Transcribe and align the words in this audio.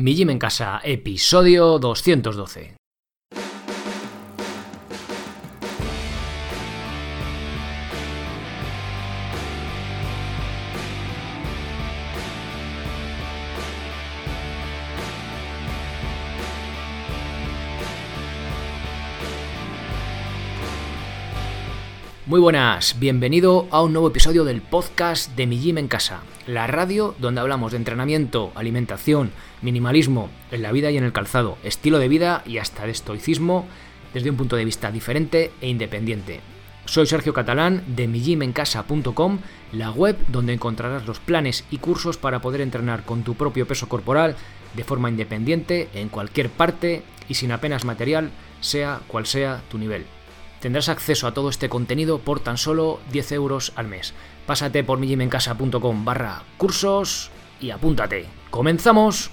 Mi 0.00 0.14
Gym 0.14 0.30
en 0.30 0.38
Casa, 0.38 0.80
episodio 0.82 1.78
212. 1.78 2.79
Muy 22.30 22.38
buenas, 22.38 23.00
bienvenido 23.00 23.66
a 23.72 23.82
un 23.82 23.92
nuevo 23.92 24.06
episodio 24.06 24.44
del 24.44 24.62
podcast 24.62 25.34
de 25.34 25.48
Mi 25.48 25.58
Gym 25.58 25.78
en 25.78 25.88
Casa, 25.88 26.20
la 26.46 26.68
radio 26.68 27.16
donde 27.18 27.40
hablamos 27.40 27.72
de 27.72 27.78
entrenamiento, 27.78 28.52
alimentación, 28.54 29.32
minimalismo 29.62 30.30
en 30.52 30.62
la 30.62 30.70
vida 30.70 30.92
y 30.92 30.96
en 30.96 31.02
el 31.02 31.12
calzado, 31.12 31.58
estilo 31.64 31.98
de 31.98 32.06
vida 32.06 32.44
y 32.46 32.58
hasta 32.58 32.84
de 32.84 32.92
estoicismo 32.92 33.66
desde 34.14 34.30
un 34.30 34.36
punto 34.36 34.54
de 34.54 34.64
vista 34.64 34.92
diferente 34.92 35.50
e 35.60 35.68
independiente. 35.68 36.38
Soy 36.84 37.08
Sergio 37.08 37.34
Catalán 37.34 37.82
de 37.88 38.06
migymencasa.com, 38.06 39.38
la 39.72 39.90
web 39.90 40.16
donde 40.28 40.52
encontrarás 40.52 41.08
los 41.08 41.18
planes 41.18 41.64
y 41.68 41.78
cursos 41.78 42.16
para 42.16 42.40
poder 42.40 42.60
entrenar 42.60 43.02
con 43.02 43.24
tu 43.24 43.34
propio 43.34 43.66
peso 43.66 43.88
corporal 43.88 44.36
de 44.76 44.84
forma 44.84 45.10
independiente 45.10 45.88
en 45.94 46.08
cualquier 46.08 46.48
parte 46.48 47.02
y 47.28 47.34
sin 47.34 47.50
apenas 47.50 47.84
material, 47.84 48.30
sea 48.60 49.00
cual 49.08 49.26
sea 49.26 49.62
tu 49.68 49.78
nivel. 49.78 50.06
Tendrás 50.60 50.90
acceso 50.90 51.26
a 51.26 51.32
todo 51.32 51.48
este 51.48 51.70
contenido 51.70 52.18
por 52.18 52.40
tan 52.40 52.58
solo 52.58 53.00
10 53.12 53.32
euros 53.32 53.72
al 53.76 53.88
mes. 53.88 54.12
Pásate 54.46 54.84
por 54.84 54.98
mijimencasa.com 54.98 56.04
barra 56.04 56.42
cursos 56.58 57.30
y 57.60 57.70
apúntate. 57.70 58.26
¡Comenzamos! 58.50 59.30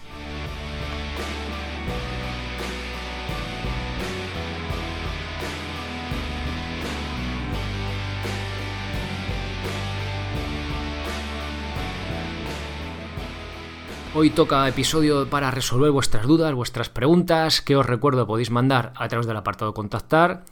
Hoy 14.16 14.32
toca 14.32 14.68
episodio 14.68 15.30
para 15.30 15.52
resolver 15.52 15.92
vuestras 15.92 16.26
dudas, 16.26 16.54
vuestras 16.54 16.90
preguntas, 16.90 17.62
que 17.62 17.76
os 17.76 17.86
recuerdo 17.86 18.26
podéis 18.26 18.50
mandar 18.50 18.94
a 18.96 19.08
través 19.10 19.28
del 19.28 19.38
apartado 19.38 19.76
contactar 19.76 20.44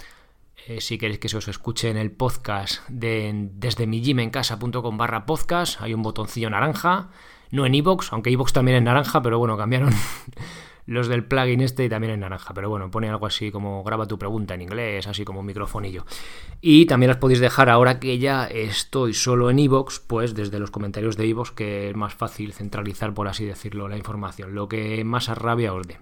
eh, 0.67 0.81
si 0.81 0.97
queréis 0.97 1.19
que 1.19 1.30
se 1.30 1.38
os 1.38 1.47
escuche 1.47 1.91
en 1.91 1.97
el 1.97 2.09
podcast 2.09 2.88
de, 2.89 3.49
desde 3.53 3.85
mi 3.85 4.02
casa.com 4.31 4.97
barra 4.97 5.27
podcast, 5.27 5.80
hay 5.80 5.94
un 5.94 6.02
botoncillo 6.02 6.49
naranja, 6.49 7.09
no 7.52 7.67
en 7.67 7.75
iVoox, 7.75 8.11
aunque 8.11 8.31
iVoox 8.31 8.52
también 8.52 8.77
es 8.77 8.83
naranja, 8.83 9.22
pero 9.22 9.38
bueno, 9.38 9.57
cambiaron 9.57 9.94
los 10.88 11.07
del 11.07 11.23
plugin 11.23 11.61
este 11.61 11.85
y 11.85 11.89
también 11.89 12.13
es 12.13 12.19
naranja, 12.19 12.55
pero 12.55 12.67
bueno, 12.67 12.89
pone 12.89 13.09
algo 13.09 13.27
así 13.27 13.52
como 13.52 13.83
graba 13.83 14.07
tu 14.07 14.17
pregunta 14.17 14.55
en 14.55 14.63
inglés, 14.63 15.05
así 15.05 15.23
como 15.23 15.41
un 15.41 15.45
microfonillo. 15.45 16.03
Y 16.61 16.88
también 16.88 17.09
las 17.09 17.17
podéis 17.17 17.41
dejar 17.41 17.69
ahora 17.69 18.00
que 18.00 18.17
ya 18.17 18.47
estoy 18.47 19.13
solo 19.13 19.52
en 19.52 19.59
iVoox, 19.59 20.00
pues 20.00 20.33
desde 20.33 20.57
los 20.57 20.72
comentarios 20.72 21.16
de 21.16 21.27
iVoox, 21.27 21.52
que 21.52 21.89
es 21.91 21.95
más 21.95 22.16
fácil 22.16 22.53
centralizar, 22.53 23.13
por 23.13 23.27
así 23.27 23.45
decirlo, 23.45 23.88
la 23.88 23.97
información, 23.97 24.55
lo 24.55 24.67
que 24.67 25.03
más 25.03 25.29
a 25.29 25.35
rabia 25.35 25.75
os 25.75 25.85
dé. 25.85 26.00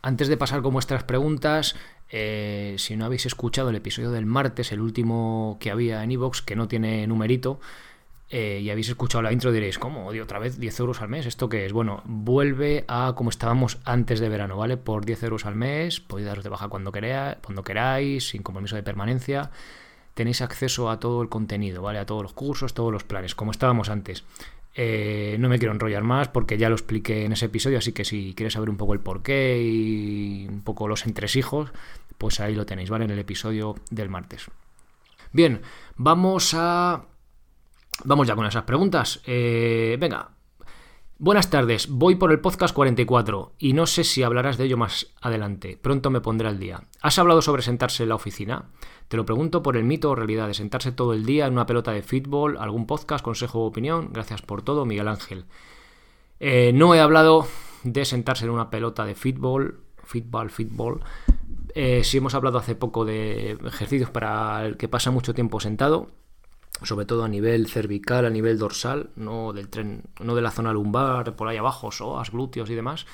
Antes 0.00 0.28
de 0.28 0.36
pasar 0.36 0.62
con 0.62 0.72
vuestras 0.72 1.02
preguntas, 1.02 1.74
eh, 2.10 2.76
si 2.78 2.96
no 2.96 3.04
habéis 3.04 3.26
escuchado 3.26 3.70
el 3.70 3.76
episodio 3.76 4.10
del 4.10 4.26
martes, 4.26 4.72
el 4.72 4.80
último 4.80 5.58
que 5.60 5.70
había 5.70 6.02
en 6.02 6.12
Evox, 6.12 6.42
que 6.42 6.56
no 6.56 6.68
tiene 6.68 7.06
numerito, 7.06 7.60
eh, 8.30 8.60
y 8.62 8.68
habéis 8.70 8.88
escuchado 8.90 9.22
la 9.22 9.32
intro, 9.32 9.52
diréis, 9.52 9.78
¿cómo? 9.78 10.12
¿De 10.12 10.20
otra 10.20 10.38
vez 10.38 10.58
10 10.58 10.80
euros 10.80 11.00
al 11.00 11.08
mes? 11.08 11.24
¿Esto 11.24 11.48
qué 11.48 11.64
es? 11.64 11.72
Bueno, 11.72 12.02
vuelve 12.04 12.84
a 12.86 13.14
como 13.16 13.30
estábamos 13.30 13.78
antes 13.84 14.20
de 14.20 14.28
verano, 14.28 14.56
¿vale? 14.56 14.76
Por 14.76 15.06
10 15.06 15.22
euros 15.24 15.46
al 15.46 15.54
mes, 15.54 16.00
podéis 16.00 16.26
daros 16.26 16.44
de 16.44 16.50
baja 16.50 16.68
cuando, 16.68 16.92
cuando 16.92 17.64
queráis, 17.64 18.28
sin 18.28 18.42
compromiso 18.42 18.76
de 18.76 18.82
permanencia. 18.82 19.50
Tenéis 20.12 20.42
acceso 20.42 20.90
a 20.90 20.98
todo 21.00 21.22
el 21.22 21.28
contenido, 21.28 21.80
¿vale? 21.80 22.00
A 22.00 22.06
todos 22.06 22.22
los 22.22 22.32
cursos, 22.34 22.74
todos 22.74 22.92
los 22.92 23.04
planes, 23.04 23.34
como 23.34 23.50
estábamos 23.50 23.88
antes. 23.88 24.24
Eh, 24.80 25.34
no 25.40 25.48
me 25.48 25.58
quiero 25.58 25.74
enrollar 25.74 26.04
más 26.04 26.28
porque 26.28 26.56
ya 26.56 26.68
lo 26.68 26.76
expliqué 26.76 27.24
en 27.24 27.32
ese 27.32 27.46
episodio, 27.46 27.78
así 27.78 27.90
que 27.90 28.04
si 28.04 28.32
quieres 28.36 28.52
saber 28.52 28.70
un 28.70 28.76
poco 28.76 28.92
el 28.92 29.00
porqué 29.00 29.60
y 29.60 30.46
un 30.48 30.62
poco 30.62 30.86
los 30.86 31.04
entresijos, 31.04 31.72
pues 32.16 32.38
ahí 32.38 32.54
lo 32.54 32.64
tenéis, 32.64 32.88
¿vale? 32.88 33.04
En 33.04 33.10
el 33.10 33.18
episodio 33.18 33.74
del 33.90 34.08
martes. 34.08 34.46
Bien, 35.32 35.62
vamos 35.96 36.54
a... 36.56 37.06
Vamos 38.04 38.28
ya 38.28 38.36
con 38.36 38.46
esas 38.46 38.62
preguntas. 38.62 39.20
Eh, 39.26 39.96
venga. 39.98 40.30
Buenas 41.20 41.50
tardes, 41.50 41.88
voy 41.88 42.14
por 42.14 42.30
el 42.30 42.38
podcast 42.38 42.72
44 42.72 43.54
y 43.58 43.72
no 43.72 43.86
sé 43.86 44.04
si 44.04 44.22
hablarás 44.22 44.56
de 44.56 44.66
ello 44.66 44.76
más 44.76 45.08
adelante. 45.20 45.76
Pronto 45.76 46.10
me 46.10 46.20
pondré 46.20 46.46
al 46.46 46.60
día. 46.60 46.84
¿Has 47.02 47.18
hablado 47.18 47.42
sobre 47.42 47.62
sentarse 47.62 48.04
en 48.04 48.10
la 48.10 48.14
oficina? 48.14 48.66
Te 49.08 49.16
lo 49.16 49.26
pregunto 49.26 49.60
por 49.60 49.76
el 49.76 49.82
mito 49.82 50.10
o 50.10 50.14
realidad 50.14 50.46
de 50.46 50.54
sentarse 50.54 50.92
todo 50.92 51.14
el 51.14 51.26
día 51.26 51.46
en 51.46 51.54
una 51.54 51.66
pelota 51.66 51.90
de 51.90 52.02
fútbol, 52.02 52.56
algún 52.56 52.86
podcast, 52.86 53.24
consejo 53.24 53.64
o 53.64 53.66
opinión. 53.66 54.10
Gracias 54.12 54.42
por 54.42 54.62
todo, 54.62 54.86
Miguel 54.86 55.08
Ángel. 55.08 55.46
Eh, 56.38 56.70
no 56.72 56.94
he 56.94 57.00
hablado 57.00 57.48
de 57.82 58.04
sentarse 58.04 58.44
en 58.44 58.52
una 58.52 58.70
pelota 58.70 59.04
de 59.04 59.16
fútbol, 59.16 59.80
fútbol, 59.96 60.50
fútbol. 60.50 61.00
Eh, 61.74 62.04
sí 62.04 62.18
hemos 62.18 62.36
hablado 62.36 62.58
hace 62.58 62.76
poco 62.76 63.04
de 63.04 63.58
ejercicios 63.66 64.10
para 64.10 64.64
el 64.64 64.76
que 64.76 64.86
pasa 64.86 65.10
mucho 65.10 65.34
tiempo 65.34 65.58
sentado, 65.58 66.12
sobre 66.82 67.06
todo 67.06 67.24
a 67.24 67.28
nivel 67.28 67.66
cervical, 67.66 68.26
a 68.26 68.30
nivel 68.30 68.58
dorsal, 68.58 69.10
no 69.16 69.52
del 69.52 69.68
tren, 69.68 70.04
no 70.20 70.34
de 70.34 70.42
la 70.42 70.50
zona 70.50 70.72
lumbar, 70.72 71.36
por 71.36 71.48
ahí 71.48 71.56
abajo, 71.56 71.90
psoas, 71.90 72.30
glúteos 72.30 72.70
y 72.70 72.74
demás. 72.74 73.06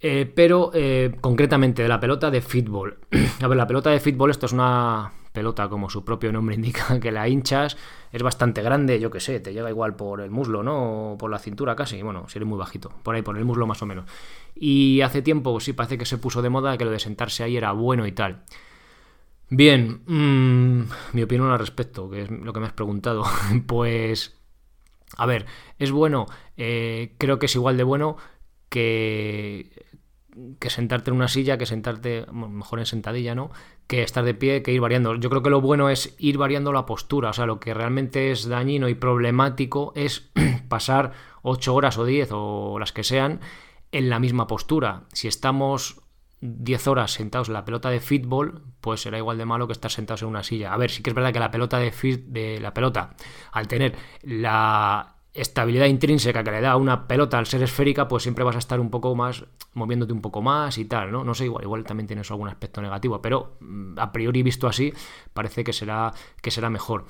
Eh, 0.00 0.30
pero 0.34 0.70
eh, 0.74 1.16
concretamente 1.20 1.82
de 1.82 1.88
la 1.88 1.98
pelota 1.98 2.30
de 2.30 2.42
fútbol. 2.42 2.98
A 3.40 3.48
ver, 3.48 3.56
la 3.56 3.66
pelota 3.66 3.90
de 3.90 4.00
fútbol, 4.00 4.30
esto 4.30 4.46
es 4.46 4.52
una 4.52 5.12
pelota, 5.32 5.68
como 5.68 5.88
su 5.88 6.04
propio 6.04 6.30
nombre 6.30 6.54
indica, 6.56 7.00
que 7.00 7.10
la 7.10 7.28
hinchas, 7.28 7.76
es 8.12 8.22
bastante 8.22 8.62
grande, 8.62 9.00
yo 9.00 9.10
que 9.10 9.20
sé, 9.20 9.40
te 9.40 9.52
llega 9.52 9.70
igual 9.70 9.96
por 9.96 10.20
el 10.20 10.30
muslo, 10.30 10.62
¿no? 10.62 11.12
O 11.12 11.18
por 11.18 11.30
la 11.30 11.38
cintura 11.38 11.74
casi, 11.74 12.02
bueno, 12.02 12.28
si 12.28 12.38
eres 12.38 12.48
muy 12.48 12.58
bajito, 12.58 12.92
por 13.02 13.14
ahí, 13.14 13.22
por 13.22 13.36
el 13.38 13.44
muslo 13.44 13.66
más 13.66 13.82
o 13.82 13.86
menos. 13.86 14.04
Y 14.54 15.00
hace 15.00 15.22
tiempo, 15.22 15.58
sí, 15.60 15.72
parece 15.72 15.96
que 15.98 16.06
se 16.06 16.18
puso 16.18 16.42
de 16.42 16.50
moda 16.50 16.76
que 16.76 16.84
lo 16.84 16.90
de 16.90 17.00
sentarse 17.00 17.42
ahí 17.42 17.56
era 17.56 17.72
bueno 17.72 18.06
y 18.06 18.12
tal. 18.12 18.42
Bien, 19.50 20.02
mm, 20.06 20.88
mi 21.12 21.22
opinión 21.22 21.50
al 21.50 21.58
respecto, 21.58 22.10
que 22.10 22.22
es 22.22 22.30
lo 22.30 22.52
que 22.52 22.60
me 22.60 22.66
has 22.66 22.72
preguntado, 22.72 23.24
pues... 23.66 24.38
A 25.16 25.26
ver, 25.26 25.46
es 25.78 25.92
bueno, 25.92 26.26
eh, 26.56 27.14
creo 27.18 27.38
que 27.38 27.46
es 27.46 27.54
igual 27.54 27.76
de 27.76 27.84
bueno 27.84 28.16
que, 28.68 29.70
sentarte 30.68 31.10
en 31.10 31.16
una 31.16 31.28
silla, 31.28 31.56
que 31.56 31.66
sentarte, 31.66 32.26
mejor 32.32 32.80
en 32.80 32.86
sentadilla, 32.86 33.36
¿no? 33.36 33.52
Que 33.86 34.02
estar 34.02 34.24
de 34.24 34.34
pie, 34.34 34.62
que 34.62 34.72
ir 34.72 34.80
variando. 34.80 35.14
Yo 35.14 35.30
creo 35.30 35.42
que 35.42 35.50
lo 35.50 35.60
bueno 35.60 35.88
es 35.88 36.16
ir 36.18 36.36
variando 36.38 36.72
la 36.72 36.86
postura. 36.86 37.30
O 37.30 37.32
sea, 37.32 37.46
lo 37.46 37.60
que 37.60 37.74
realmente 37.74 38.32
es 38.32 38.48
dañino 38.48 38.88
y 38.88 38.94
problemático 38.94 39.92
es 39.94 40.32
pasar 40.68 41.12
8 41.42 41.72
horas 41.72 41.98
o 41.98 42.04
10 42.04 42.30
o 42.32 42.78
las 42.80 42.92
que 42.92 43.04
sean 43.04 43.40
en 43.92 44.10
la 44.10 44.18
misma 44.18 44.48
postura. 44.48 45.04
Si 45.12 45.28
estamos 45.28 46.03
10 46.44 46.88
horas 46.88 47.12
sentados 47.12 47.48
en 47.48 47.54
la 47.54 47.64
pelota 47.64 47.88
de 47.88 48.00
fútbol, 48.00 48.62
pues 48.82 49.00
será 49.00 49.16
igual 49.16 49.38
de 49.38 49.46
malo 49.46 49.66
que 49.66 49.72
estar 49.72 49.90
sentados 49.90 50.22
en 50.22 50.28
una 50.28 50.42
silla. 50.42 50.74
A 50.74 50.76
ver, 50.76 50.90
sí 50.90 51.02
que 51.02 51.10
es 51.10 51.14
verdad 51.14 51.32
que 51.32 51.40
la 51.40 51.50
pelota 51.50 51.78
de, 51.78 51.90
de 52.26 52.60
la 52.60 52.74
pelota, 52.74 53.16
al 53.52 53.66
tener 53.66 53.96
la 54.22 55.16
estabilidad 55.32 55.86
intrínseca 55.86 56.44
que 56.44 56.50
le 56.50 56.60
da 56.60 56.76
una 56.76 57.08
pelota 57.08 57.38
al 57.38 57.46
ser 57.46 57.62
esférica, 57.62 58.06
pues 58.06 58.22
siempre 58.22 58.44
vas 58.44 58.56
a 58.56 58.58
estar 58.58 58.78
un 58.78 58.90
poco 58.90 59.14
más, 59.14 59.46
moviéndote 59.72 60.12
un 60.12 60.20
poco 60.20 60.42
más 60.42 60.76
y 60.76 60.84
tal, 60.84 61.10
¿no? 61.10 61.24
No 61.24 61.34
sé, 61.34 61.46
igual, 61.46 61.64
igual 61.64 61.84
también 61.84 62.06
tienes 62.06 62.30
algún 62.30 62.48
aspecto 62.48 62.82
negativo, 62.82 63.22
pero 63.22 63.56
mm, 63.60 63.98
a 63.98 64.12
priori 64.12 64.42
visto 64.42 64.68
así, 64.68 64.92
parece 65.32 65.64
que 65.64 65.72
será, 65.72 66.12
que 66.42 66.50
será 66.50 66.68
mejor. 66.68 67.06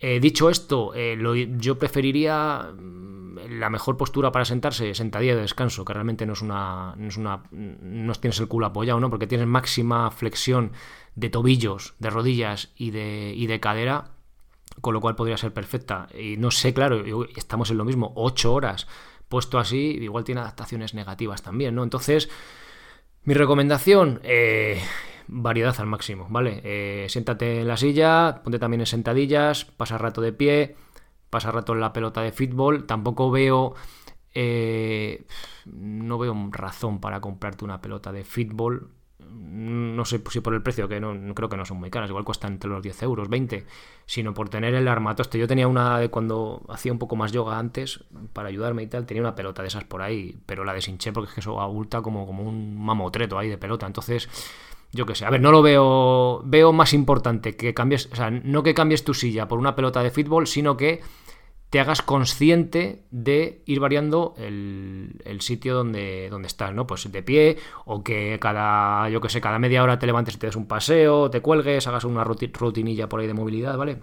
Eh, 0.00 0.20
dicho 0.20 0.48
esto, 0.48 0.92
eh, 0.94 1.18
yo 1.58 1.78
preferiría 1.78 2.70
mm, 2.72 3.58
la 3.58 3.70
mejor 3.70 3.96
postura 3.96 4.30
para 4.30 4.44
sentarse, 4.44 4.94
sentadilla 4.94 5.34
de 5.34 5.42
descanso, 5.42 5.84
que 5.84 5.92
realmente 5.92 6.26
no 6.26 6.34
es 6.34 6.42
una, 6.42 6.94
no 6.96 7.08
es 7.08 7.16
una, 7.16 7.42
no 7.50 8.12
tienes 8.14 8.38
el 8.40 8.48
culo 8.48 8.66
apoyado, 8.66 9.00
¿no? 9.00 9.10
Porque 9.10 9.26
tienes 9.26 9.46
máxima 9.46 10.10
flexión 10.10 10.72
de 11.16 11.30
tobillos, 11.30 11.94
de 11.98 12.10
rodillas 12.10 12.70
y 12.76 12.90
de, 12.90 13.32
y 13.34 13.46
de 13.46 13.60
cadera 13.60 14.12
con 14.80 14.94
lo 14.94 15.00
cual 15.00 15.16
podría 15.16 15.36
ser 15.36 15.52
perfecta. 15.52 16.08
Y 16.16 16.36
no 16.36 16.50
sé, 16.50 16.72
claro, 16.72 17.02
estamos 17.36 17.70
en 17.70 17.78
lo 17.78 17.84
mismo, 17.84 18.12
ocho 18.14 18.52
horas 18.52 18.86
puesto 19.28 19.58
así, 19.58 19.98
igual 20.00 20.24
tiene 20.24 20.40
adaptaciones 20.40 20.94
negativas 20.94 21.42
también, 21.42 21.74
¿no? 21.74 21.84
Entonces, 21.84 22.28
mi 23.24 23.34
recomendación, 23.34 24.20
eh, 24.24 24.80
variedad 25.28 25.78
al 25.78 25.86
máximo, 25.86 26.26
¿vale? 26.30 26.60
Eh, 26.64 27.06
siéntate 27.08 27.60
en 27.60 27.68
la 27.68 27.76
silla, 27.76 28.40
ponte 28.42 28.58
también 28.58 28.80
en 28.80 28.86
sentadillas, 28.86 29.64
pasa 29.64 29.98
rato 29.98 30.20
de 30.20 30.32
pie, 30.32 30.76
pasa 31.30 31.52
rato 31.52 31.74
en 31.74 31.80
la 31.80 31.92
pelota 31.92 32.22
de 32.22 32.32
fútbol, 32.32 32.86
tampoco 32.86 33.30
veo... 33.30 33.74
Eh, 34.34 35.26
no 35.66 36.18
veo 36.18 36.34
razón 36.50 37.00
para 37.00 37.20
comprarte 37.20 37.64
una 37.64 37.80
pelota 37.80 38.12
de 38.12 38.24
fútbol 38.24 38.90
no 39.30 40.04
sé 40.04 40.22
si 40.30 40.40
por 40.40 40.54
el 40.54 40.62
precio, 40.62 40.88
que 40.88 41.00
no, 41.00 41.34
creo 41.34 41.48
que 41.48 41.56
no 41.56 41.64
son 41.64 41.78
muy 41.78 41.90
caras, 41.90 42.08
igual 42.08 42.24
cuestan 42.24 42.54
entre 42.54 42.70
los 42.70 42.82
10 42.82 43.02
euros, 43.02 43.28
20, 43.28 43.66
sino 44.06 44.32
por 44.32 44.48
tener 44.48 44.74
el 44.74 44.88
armatoste. 44.88 45.38
Yo 45.38 45.46
tenía 45.46 45.68
una 45.68 45.98
de 45.98 46.08
cuando 46.08 46.62
hacía 46.68 46.92
un 46.92 46.98
poco 46.98 47.16
más 47.16 47.32
yoga 47.32 47.58
antes, 47.58 48.04
para 48.32 48.48
ayudarme 48.48 48.82
y 48.82 48.86
tal, 48.86 49.06
tenía 49.06 49.22
una 49.22 49.34
pelota 49.34 49.62
de 49.62 49.68
esas 49.68 49.84
por 49.84 50.02
ahí, 50.02 50.38
pero 50.46 50.64
la 50.64 50.72
deshinché 50.72 51.12
porque 51.12 51.28
es 51.28 51.34
que 51.34 51.40
eso 51.40 51.60
abulta 51.60 52.00
como, 52.00 52.26
como 52.26 52.44
un 52.44 52.78
mamotreto 52.78 53.38
ahí 53.38 53.48
de 53.48 53.58
pelota. 53.58 53.86
Entonces, 53.86 54.28
yo 54.92 55.06
qué 55.06 55.14
sé, 55.14 55.26
a 55.26 55.30
ver, 55.30 55.40
no 55.40 55.52
lo 55.52 55.62
veo, 55.62 56.42
veo 56.44 56.72
más 56.72 56.94
importante 56.94 57.56
que 57.56 57.74
cambies, 57.74 58.08
o 58.12 58.16
sea, 58.16 58.30
no 58.30 58.62
que 58.62 58.74
cambies 58.74 59.04
tu 59.04 59.14
silla 59.14 59.48
por 59.48 59.58
una 59.58 59.74
pelota 59.74 60.02
de 60.02 60.10
fútbol, 60.10 60.46
sino 60.46 60.76
que 60.76 61.00
te 61.70 61.80
hagas 61.80 62.00
consciente 62.00 63.04
de 63.10 63.62
ir 63.66 63.80
variando 63.80 64.34
el, 64.38 65.38
sitio 65.40 65.74
donde, 65.74 66.28
donde, 66.30 66.48
estás, 66.48 66.72
¿no? 66.72 66.86
Pues 66.86 67.10
de 67.12 67.22
pie, 67.22 67.58
o 67.84 68.02
que 68.02 68.38
cada, 68.40 69.08
yo 69.10 69.20
que 69.20 69.28
sé, 69.28 69.40
cada 69.40 69.58
media 69.58 69.82
hora 69.82 69.98
te 69.98 70.06
levantes 70.06 70.34
y 70.34 70.38
te 70.38 70.46
des 70.46 70.56
un 70.56 70.66
paseo, 70.66 71.30
te 71.30 71.42
cuelgues, 71.42 71.86
hagas 71.86 72.04
una 72.04 72.24
rutinilla 72.24 73.08
por 73.08 73.20
ahí 73.20 73.26
de 73.26 73.34
movilidad, 73.34 73.76
¿vale? 73.76 73.98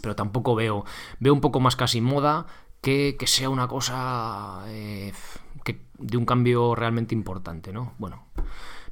Pero 0.00 0.16
tampoco 0.16 0.54
veo, 0.54 0.84
veo 1.20 1.34
un 1.34 1.40
poco 1.42 1.60
más 1.60 1.76
casi 1.76 2.00
moda 2.00 2.46
que, 2.80 3.16
que 3.18 3.26
sea 3.26 3.50
una 3.50 3.68
cosa 3.68 4.64
eh, 4.68 5.12
que, 5.62 5.80
de 5.98 6.16
un 6.16 6.24
cambio 6.24 6.74
realmente 6.74 7.14
importante, 7.14 7.72
¿no? 7.72 7.92
Bueno. 7.98 8.24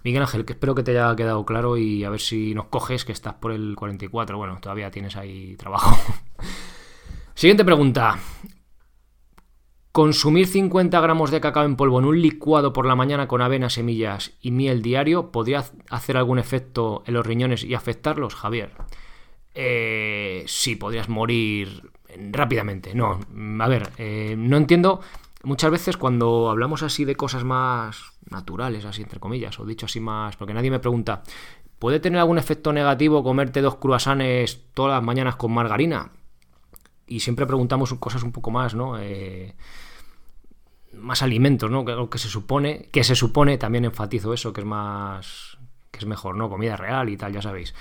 Miguel 0.04 0.22
Ángel, 0.22 0.44
que 0.44 0.54
espero 0.54 0.74
que 0.74 0.82
te 0.82 0.92
haya 0.92 1.14
quedado 1.14 1.44
claro 1.44 1.76
y 1.76 2.04
a 2.04 2.10
ver 2.10 2.20
si 2.20 2.54
nos 2.54 2.66
coges, 2.66 3.04
que 3.04 3.12
estás 3.12 3.34
por 3.34 3.52
el 3.52 3.76
44. 3.76 4.36
Bueno, 4.36 4.58
todavía 4.60 4.90
tienes 4.90 5.16
ahí 5.16 5.54
trabajo. 5.56 5.96
Siguiente 7.34 7.64
pregunta. 7.64 8.18
¿Consumir 9.92 10.46
50 10.46 10.98
gramos 11.00 11.30
de 11.30 11.40
cacao 11.40 11.64
en 11.64 11.76
polvo 11.76 11.98
en 11.98 12.06
un 12.06 12.20
licuado 12.20 12.72
por 12.72 12.86
la 12.86 12.96
mañana 12.96 13.28
con 13.28 13.42
avena, 13.42 13.68
semillas 13.68 14.32
y 14.40 14.50
miel 14.50 14.80
diario 14.80 15.30
podría 15.30 15.64
hacer 15.90 16.16
algún 16.16 16.38
efecto 16.38 17.02
en 17.06 17.14
los 17.14 17.26
riñones 17.26 17.62
y 17.62 17.74
afectarlos, 17.74 18.34
Javier? 18.34 18.72
Eh, 19.54 20.44
sí, 20.46 20.76
podrías 20.76 21.10
morir 21.10 21.90
rápidamente. 22.30 22.94
No, 22.94 23.20
a 23.60 23.68
ver, 23.68 23.90
eh, 23.98 24.34
no 24.38 24.56
entiendo. 24.56 25.00
Muchas 25.42 25.70
veces 25.70 25.96
cuando 25.98 26.48
hablamos 26.48 26.82
así 26.82 27.04
de 27.04 27.14
cosas 27.14 27.44
más 27.44 28.11
naturales, 28.30 28.84
así 28.84 29.02
entre 29.02 29.20
comillas, 29.20 29.58
o 29.58 29.64
dicho 29.64 29.86
así 29.86 30.00
más, 30.00 30.36
porque 30.36 30.54
nadie 30.54 30.70
me 30.70 30.78
pregunta, 30.78 31.22
¿puede 31.78 32.00
tener 32.00 32.20
algún 32.20 32.38
efecto 32.38 32.72
negativo 32.72 33.22
comerte 33.22 33.60
dos 33.60 33.76
cruasanes 33.76 34.60
todas 34.74 34.94
las 34.94 35.02
mañanas 35.02 35.36
con 35.36 35.52
margarina? 35.52 36.10
y 37.12 37.20
siempre 37.20 37.46
preguntamos 37.46 37.92
cosas 37.94 38.22
un 38.22 38.32
poco 38.32 38.50
más, 38.50 38.74
¿no? 38.74 38.98
Eh, 38.98 39.54
más 40.94 41.22
alimentos, 41.22 41.70
¿no? 41.70 41.84
Que, 41.84 41.94
que 42.10 42.18
se 42.18 42.28
supone, 42.28 42.88
que 42.90 43.04
se 43.04 43.14
supone, 43.14 43.58
también 43.58 43.84
enfatizo 43.84 44.32
eso, 44.32 44.52
que 44.52 44.62
es 44.62 44.66
más, 44.66 45.58
que 45.90 45.98
es 45.98 46.06
mejor, 46.06 46.36
¿no? 46.36 46.48
Comida 46.48 46.76
real 46.76 47.10
y 47.10 47.18
tal, 47.18 47.32
ya 47.32 47.42
sabéis. 47.42 47.74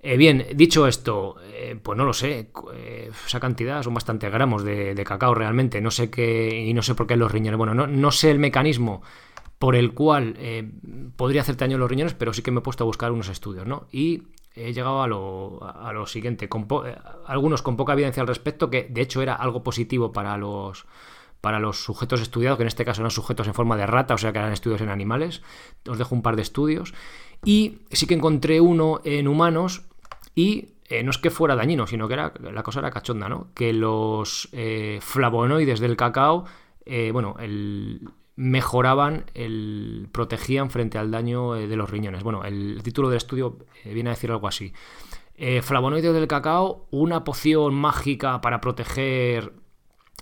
Eh, 0.00 0.16
bien, 0.16 0.46
dicho 0.54 0.86
esto, 0.88 1.36
eh, 1.44 1.78
pues 1.80 1.96
no 1.96 2.04
lo 2.04 2.12
sé, 2.12 2.50
esa 3.26 3.40
cantidad 3.40 3.82
son 3.82 3.94
bastantes 3.94 4.32
gramos 4.32 4.64
de, 4.64 5.00
cacao 5.04 5.34
realmente, 5.34 5.80
no 5.80 5.92
sé 5.92 6.10
qué, 6.10 6.64
y 6.66 6.74
no 6.74 6.82
sé 6.82 6.94
por 6.94 7.06
qué 7.06 7.16
los 7.16 7.30
riñones, 7.30 7.58
bueno, 7.58 7.74
no, 7.74 7.86
no 7.86 8.10
sé 8.10 8.30
el 8.30 8.38
mecanismo 8.38 9.02
por 9.58 9.74
el 9.74 9.94
cual 9.94 10.36
podría 11.16 11.40
hacerte 11.40 11.64
daño 11.64 11.78
los 11.78 11.90
riñones, 11.90 12.14
pero 12.14 12.32
sí 12.32 12.42
que 12.42 12.50
me 12.50 12.58
he 12.58 12.62
puesto 12.62 12.84
a 12.84 12.86
buscar 12.86 13.12
unos 13.12 13.28
estudios, 13.28 13.66
¿no? 13.66 13.86
Y 13.90 14.22
he 14.56 14.72
llegado 14.72 15.02
a 15.02 15.06
lo, 15.06 15.60
a 15.62 15.92
lo 15.92 16.06
siguiente, 16.06 16.46
eh, 16.46 16.96
algunos 17.26 17.62
con 17.62 17.76
poca 17.76 17.92
evidencia 17.92 18.22
al 18.22 18.26
respecto, 18.26 18.70
que 18.70 18.86
de 18.90 19.02
hecho 19.02 19.22
era 19.22 19.34
algo 19.34 19.62
positivo 19.62 20.12
para 20.12 20.36
los, 20.38 20.86
para 21.42 21.60
los 21.60 21.84
sujetos 21.84 22.22
estudiados, 22.22 22.56
que 22.56 22.62
en 22.62 22.68
este 22.68 22.84
caso 22.84 23.02
eran 23.02 23.10
sujetos 23.10 23.46
en 23.46 23.54
forma 23.54 23.76
de 23.76 23.86
rata, 23.86 24.14
o 24.14 24.18
sea 24.18 24.32
que 24.32 24.38
eran 24.38 24.52
estudios 24.52 24.80
en 24.80 24.88
animales. 24.88 25.42
Os 25.86 25.98
dejo 25.98 26.14
un 26.14 26.22
par 26.22 26.36
de 26.36 26.42
estudios. 26.42 26.94
Y 27.44 27.80
sí 27.90 28.06
que 28.06 28.14
encontré 28.14 28.60
uno 28.60 29.00
en 29.04 29.28
humanos 29.28 29.82
y 30.34 30.70
eh, 30.88 31.02
no 31.02 31.10
es 31.10 31.18
que 31.18 31.30
fuera 31.30 31.54
dañino, 31.54 31.86
sino 31.86 32.08
que 32.08 32.14
era, 32.14 32.32
la 32.40 32.62
cosa 32.62 32.80
era 32.80 32.90
cachonda, 32.90 33.28
¿no? 33.28 33.48
Que 33.54 33.74
los 33.74 34.48
eh, 34.52 34.98
flavonoides 35.02 35.80
del 35.80 35.96
cacao, 35.96 36.46
bueno, 37.12 37.34
el, 37.40 38.08
mejoraban, 38.36 39.24
el, 39.34 40.08
protegían 40.12 40.70
frente 40.70 40.98
al 40.98 41.10
daño 41.10 41.56
eh, 41.56 41.66
de 41.66 41.76
los 41.76 41.90
riñones. 41.90 42.22
Bueno, 42.22 42.44
el 42.44 42.80
título 42.82 43.08
del 43.08 43.16
estudio 43.16 43.58
eh, 43.84 43.94
viene 43.94 44.10
a 44.10 44.12
decir 44.12 44.30
algo 44.30 44.46
así. 44.46 44.72
Eh, 45.36 45.62
flavonoides 45.62 46.12
del 46.12 46.28
cacao, 46.28 46.86
una 46.90 47.24
poción 47.24 47.74
mágica 47.74 48.40
para 48.40 48.60
proteger 48.60 49.52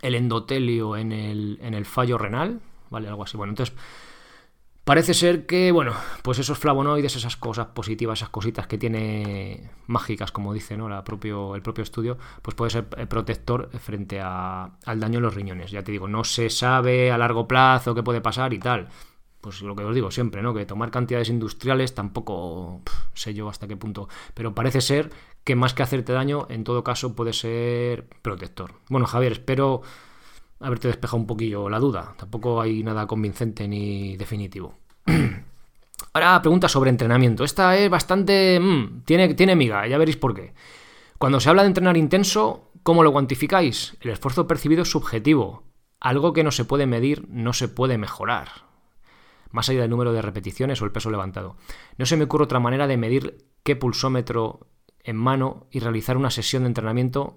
el 0.02 0.14
endotelio 0.14 0.96
en 0.96 1.12
el, 1.12 1.58
en 1.61 1.75
el 1.75 1.84
fallo 1.84 2.19
renal, 2.19 2.61
¿vale? 2.90 3.08
Algo 3.08 3.25
así. 3.25 3.37
Bueno, 3.37 3.52
entonces 3.52 3.75
Parece 4.84 5.14
ser 5.14 5.46
que, 5.46 5.72
bueno, 5.72 5.94
pues 6.22 6.38
esos 6.38 6.58
flavonoides, 6.58 7.16
esas 7.16 7.38
cosas 7.38 7.69
positivas, 7.69 8.19
esas 8.19 8.28
cositas 8.28 8.66
que 8.66 8.76
tiene 8.76 9.70
mágicas, 9.86 10.31
como 10.31 10.52
dice 10.52 10.76
¿no? 10.76 11.02
Propio, 11.04 11.54
el 11.54 11.62
propio 11.62 11.82
estudio, 11.82 12.19
pues 12.42 12.54
puede 12.54 12.70
ser 12.70 12.86
eh, 12.98 13.06
protector 13.06 13.70
frente 13.78 14.20
al 14.20 15.00
daño 15.00 15.19
en 15.19 15.22
los 15.22 15.34
riñones. 15.34 15.70
Ya 15.70 15.82
te 15.82 15.90
digo, 15.90 16.06
no 16.06 16.22
se 16.22 16.50
sabe 16.50 17.10
a 17.10 17.16
largo 17.16 17.48
plazo 17.48 17.94
qué 17.94 18.02
puede 18.02 18.20
pasar 18.20 18.52
y 18.52 18.58
tal. 18.58 18.88
Pues 19.40 19.62
lo 19.62 19.75
que 19.75 19.84
os 19.84 19.94
digo 19.94 20.10
siempre, 20.10 20.42
¿no? 20.42 20.52
Que 20.52 20.66
tomar 20.66 20.90
cantidades 20.90 21.31
industriales 21.31 21.94
tampoco 21.94 22.82
sé 23.14 23.32
yo 23.32 23.48
hasta 23.48 23.66
qué 23.66 23.76
punto. 23.76 24.08
Pero 24.34 24.54
parece 24.54 24.82
ser 24.82 25.10
que 25.44 25.56
más 25.56 25.72
que 25.72 25.82
hacerte 25.82 26.12
daño, 26.12 26.46
en 26.50 26.62
todo 26.62 26.84
caso 26.84 27.16
puede 27.16 27.32
ser 27.32 28.06
protector. 28.20 28.72
Bueno, 28.90 29.06
Javier, 29.06 29.32
espero 29.32 29.81
haberte 30.64 30.88
despejado 30.88 31.19
un 31.19 31.26
poquillo 31.26 31.69
la 31.69 31.78
duda. 31.78 32.14
Tampoco 32.16 32.61
hay 32.61 32.82
nada 32.82 33.06
convincente 33.06 33.69
ni 33.69 34.16
definitivo. 34.16 34.75
Ahora 36.12 36.40
pregunta 36.40 36.69
sobre 36.69 36.90
entrenamiento. 36.90 37.44
Esta 37.44 37.76
es 37.76 37.90
bastante... 37.90 38.58
Mm, 38.61 39.02
tiene, 39.05 39.34
tiene 39.34 39.56
miga, 39.56 39.87
ya 39.87 39.99
veréis 39.99 40.16
por 40.16 40.34
qué. 40.34 40.55
Cuando 41.19 41.40
se 41.40 41.50
habla 41.50 41.62
de 41.62 41.69
entrenar 41.69 41.96
intenso, 41.96 42.70
¿cómo 42.82 43.02
lo 43.02 43.12
cuantificáis? 43.12 43.96
El 44.00 44.11
esfuerzo 44.11 44.46
percibido 44.46 44.82
es 44.82 44.90
subjetivo. 44.90 45.64
Algo 46.00 46.32
que 46.32 46.44
no 46.44 46.50
se 46.50 46.64
puede 46.64 46.87
medir 46.87 47.26
no 47.28 47.52
se 47.52 47.69
puede 47.69 47.99
mejorar. 47.99 48.49
Más 49.50 49.69
allá 49.69 49.82
del 49.82 49.90
número 49.90 50.12
de 50.12 50.22
repeticiones 50.22 50.82
o 50.82 50.84
el 50.84 50.93
peso 50.93 51.10
levantado. 51.10 51.56
No 51.96 52.06
se 52.06 52.17
me 52.17 52.25
ocurre 52.25 52.44
otra 52.44 52.60
manera 52.60 52.87
de 52.87 52.96
medir 52.96 53.46
qué 53.62 53.76
pulsómetro 53.76 54.67
en 55.02 55.17
mano 55.17 55.67
y 55.70 55.81
realizar 55.81 56.17
una 56.17 56.31
sesión 56.31 56.64
de 56.64 56.69
entrenamiento 56.69 57.37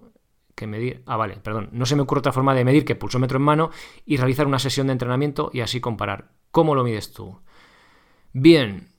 que 0.57 0.67
medir. 0.67 1.03
Ah, 1.05 1.15
vale, 1.15 1.37
perdón. 1.37 1.69
No 1.71 1.85
se 1.85 1.95
me 1.95 2.01
ocurre 2.01 2.19
otra 2.19 2.33
forma 2.33 2.55
de 2.55 2.65
medir 2.65 2.83
que 2.83 2.95
pulsómetro 2.95 3.37
en 3.37 3.43
mano 3.43 3.69
y 4.05 4.17
realizar 4.17 4.47
una 4.47 4.59
sesión 4.59 4.87
de 4.87 4.93
entrenamiento 4.93 5.51
y 5.53 5.61
así 5.61 5.79
comparar. 5.79 6.31
¿Cómo 6.51 6.73
lo 6.75 6.83
mides 6.83 7.13
tú? 7.13 7.39
Bien. 8.33 8.89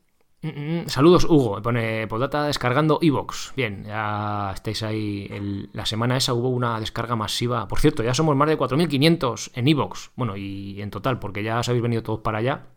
Mm, 0.41 0.49
mm, 0.49 0.89
saludos, 0.89 1.25
Hugo. 1.25 1.61
Pone 1.61 2.07
Podata 2.07 2.45
descargando 2.45 3.01
Evox. 3.03 3.53
Bien, 3.57 3.85
ya 3.85 4.53
estáis 4.55 4.85
ahí. 4.85 5.69
la 5.73 5.85
semana 5.85 6.17
esa 6.17 6.33
hubo 6.33 6.49
una 6.49 6.79
descarga 6.79 7.17
masiva. 7.17 7.67
Por 7.67 7.81
cierto, 7.81 8.05
ya 8.05 8.15
somos 8.15 8.37
más 8.37 8.49
de 8.49 8.57
4.500 8.57 9.51
en 9.55 9.67
Evox. 9.67 10.13
Bueno, 10.15 10.37
y 10.37 10.81
en 10.81 10.91
total, 10.91 11.19
porque 11.19 11.43
ya 11.43 11.59
os 11.59 11.69
habéis 11.69 11.83
venido 11.83 12.05
todos 12.05 12.21
para 12.21 12.39
allá. 12.39 12.69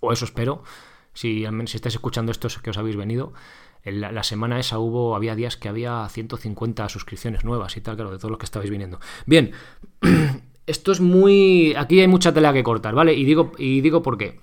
O 0.00 0.12
eso 0.12 0.24
espero. 0.24 0.62
Si, 1.12 1.44
si 1.66 1.76
estáis 1.76 1.94
escuchando 1.94 2.32
esto, 2.32 2.48
es 2.48 2.58
que 2.58 2.70
os 2.70 2.78
habéis 2.78 2.96
venido 2.96 3.34
la, 3.84 4.22
semana 4.22 4.58
esa 4.58 4.78
hubo, 4.78 5.14
había 5.14 5.34
días 5.34 5.56
que 5.56 5.68
había 5.68 6.08
150 6.08 6.88
suscripciones 6.88 7.44
nuevas 7.44 7.76
y 7.76 7.80
tal, 7.80 7.96
claro, 7.96 8.10
de 8.10 8.18
todos 8.18 8.30
los 8.30 8.38
que 8.38 8.46
estabais 8.46 8.70
viniendo. 8.70 8.98
Bien, 9.26 9.52
esto 10.66 10.92
es 10.92 11.00
muy... 11.00 11.74
Aquí 11.76 12.00
hay 12.00 12.08
mucha 12.08 12.32
tela 12.32 12.52
que 12.52 12.62
cortar, 12.62 12.94
¿vale? 12.94 13.12
Y 13.14 13.24
digo, 13.24 13.52
y 13.58 13.82
digo 13.82 14.02
por 14.02 14.16
qué. 14.16 14.40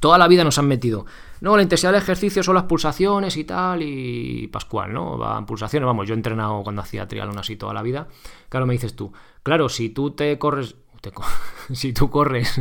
Toda 0.00 0.18
la 0.18 0.28
vida 0.28 0.44
nos 0.44 0.58
han 0.58 0.66
metido. 0.66 1.06
No, 1.40 1.56
la 1.56 1.62
intensidad 1.62 1.92
del 1.92 2.02
ejercicio 2.02 2.42
son 2.42 2.54
las 2.54 2.64
pulsaciones 2.64 3.36
y 3.36 3.44
tal, 3.44 3.82
y 3.82 4.48
Pascual, 4.48 4.92
¿no? 4.92 5.18
Van 5.18 5.46
pulsaciones, 5.46 5.86
vamos, 5.86 6.06
yo 6.06 6.14
he 6.14 6.16
entrenado 6.16 6.62
cuando 6.62 6.82
hacía 6.82 7.06
triatlón 7.06 7.38
así 7.38 7.56
toda 7.56 7.74
la 7.74 7.82
vida. 7.82 8.08
Claro, 8.48 8.66
me 8.66 8.74
dices 8.74 8.94
tú, 8.94 9.12
claro, 9.42 9.68
si 9.68 9.90
tú 9.90 10.12
te 10.12 10.38
corres, 10.38 10.76
si 11.72 11.92
tú 11.92 12.10
corres 12.10 12.60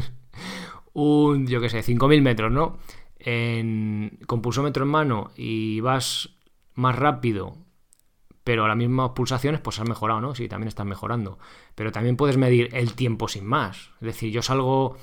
un, 0.93 1.47
yo 1.47 1.59
qué 1.61 1.69
sé, 1.69 1.79
5.000 1.79 2.21
metros, 2.21 2.51
¿no? 2.51 2.77
Con 3.23 4.41
pulsómetro 4.41 4.83
en 4.83 4.89
mano 4.89 5.31
y 5.35 5.79
vas 5.81 6.29
más 6.75 6.95
rápido, 6.95 7.57
pero 8.43 8.63
a 8.63 8.67
las 8.69 8.77
mismas 8.77 9.09
pulsaciones, 9.09 9.59
pues 9.59 9.77
has 9.79 9.89
mejorado, 9.89 10.21
¿no? 10.21 10.33
Sí, 10.33 10.47
también 10.47 10.69
estás 10.69 10.85
mejorando. 10.85 11.37
Pero 11.75 11.91
también 11.91 12.15
puedes 12.15 12.37
medir 12.37 12.69
el 12.73 12.93
tiempo 12.93 13.27
sin 13.27 13.45
más. 13.45 13.89
Es 13.95 14.05
decir, 14.05 14.31
yo 14.31 14.41
salgo. 14.41 14.95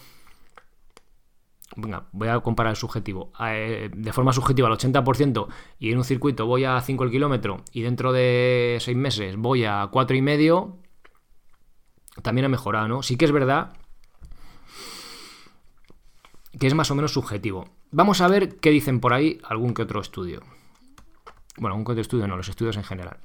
Venga, 1.77 2.07
voy 2.13 2.29
a 2.29 2.41
comparar 2.41 2.71
el 2.71 2.77
subjetivo. 2.77 3.33
Eh, 3.41 3.91
de 3.95 4.13
forma 4.15 4.33
subjetiva 4.33 4.69
al 4.69 4.79
80% 4.79 5.49
y 5.79 5.91
en 5.91 5.99
un 5.99 6.05
circuito 6.05 6.47
voy 6.47 6.65
a 6.65 6.81
5 6.81 7.05
el 7.05 7.11
kilómetro 7.11 7.65
y 7.71 7.83
dentro 7.83 8.13
de 8.13 8.79
6 8.81 8.97
meses 8.97 9.37
voy 9.37 9.65
a 9.65 9.91
4,5, 9.91 10.17
y 10.17 10.23
medio, 10.23 10.79
también 12.23 12.47
ha 12.47 12.49
mejorado, 12.49 12.89
¿no? 12.89 13.03
Sí 13.03 13.17
que 13.17 13.25
es 13.27 13.33
verdad 13.33 13.77
que 16.59 16.67
es 16.67 16.75
más 16.75 16.91
o 16.91 16.95
menos 16.95 17.13
subjetivo. 17.13 17.69
Vamos 17.97 18.21
a 18.21 18.27
ver 18.27 18.57
qué 18.57 18.71
dicen 18.71 18.99
por 18.99 19.15
ahí 19.15 19.39
algún 19.45 19.73
que 19.73 19.83
otro 19.83 20.01
estudio. 20.01 20.41
Bueno, 21.57 21.75
algún 21.75 21.85
que 21.85 21.93
otro 21.93 22.03
estudio 22.03 22.27
no, 22.27 22.37
los 22.37 22.49
estudios 22.49 22.77
en 22.77 22.83
general. 22.83 23.19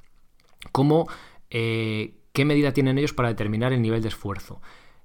¿Cómo, 0.70 1.08
eh, 1.50 2.14
¿Qué 2.32 2.44
medida 2.44 2.72
tienen 2.72 2.96
ellos 2.96 3.12
para 3.12 3.30
determinar 3.30 3.72
el 3.72 3.82
nivel 3.82 4.00
de 4.00 4.06
esfuerzo? 4.06 4.62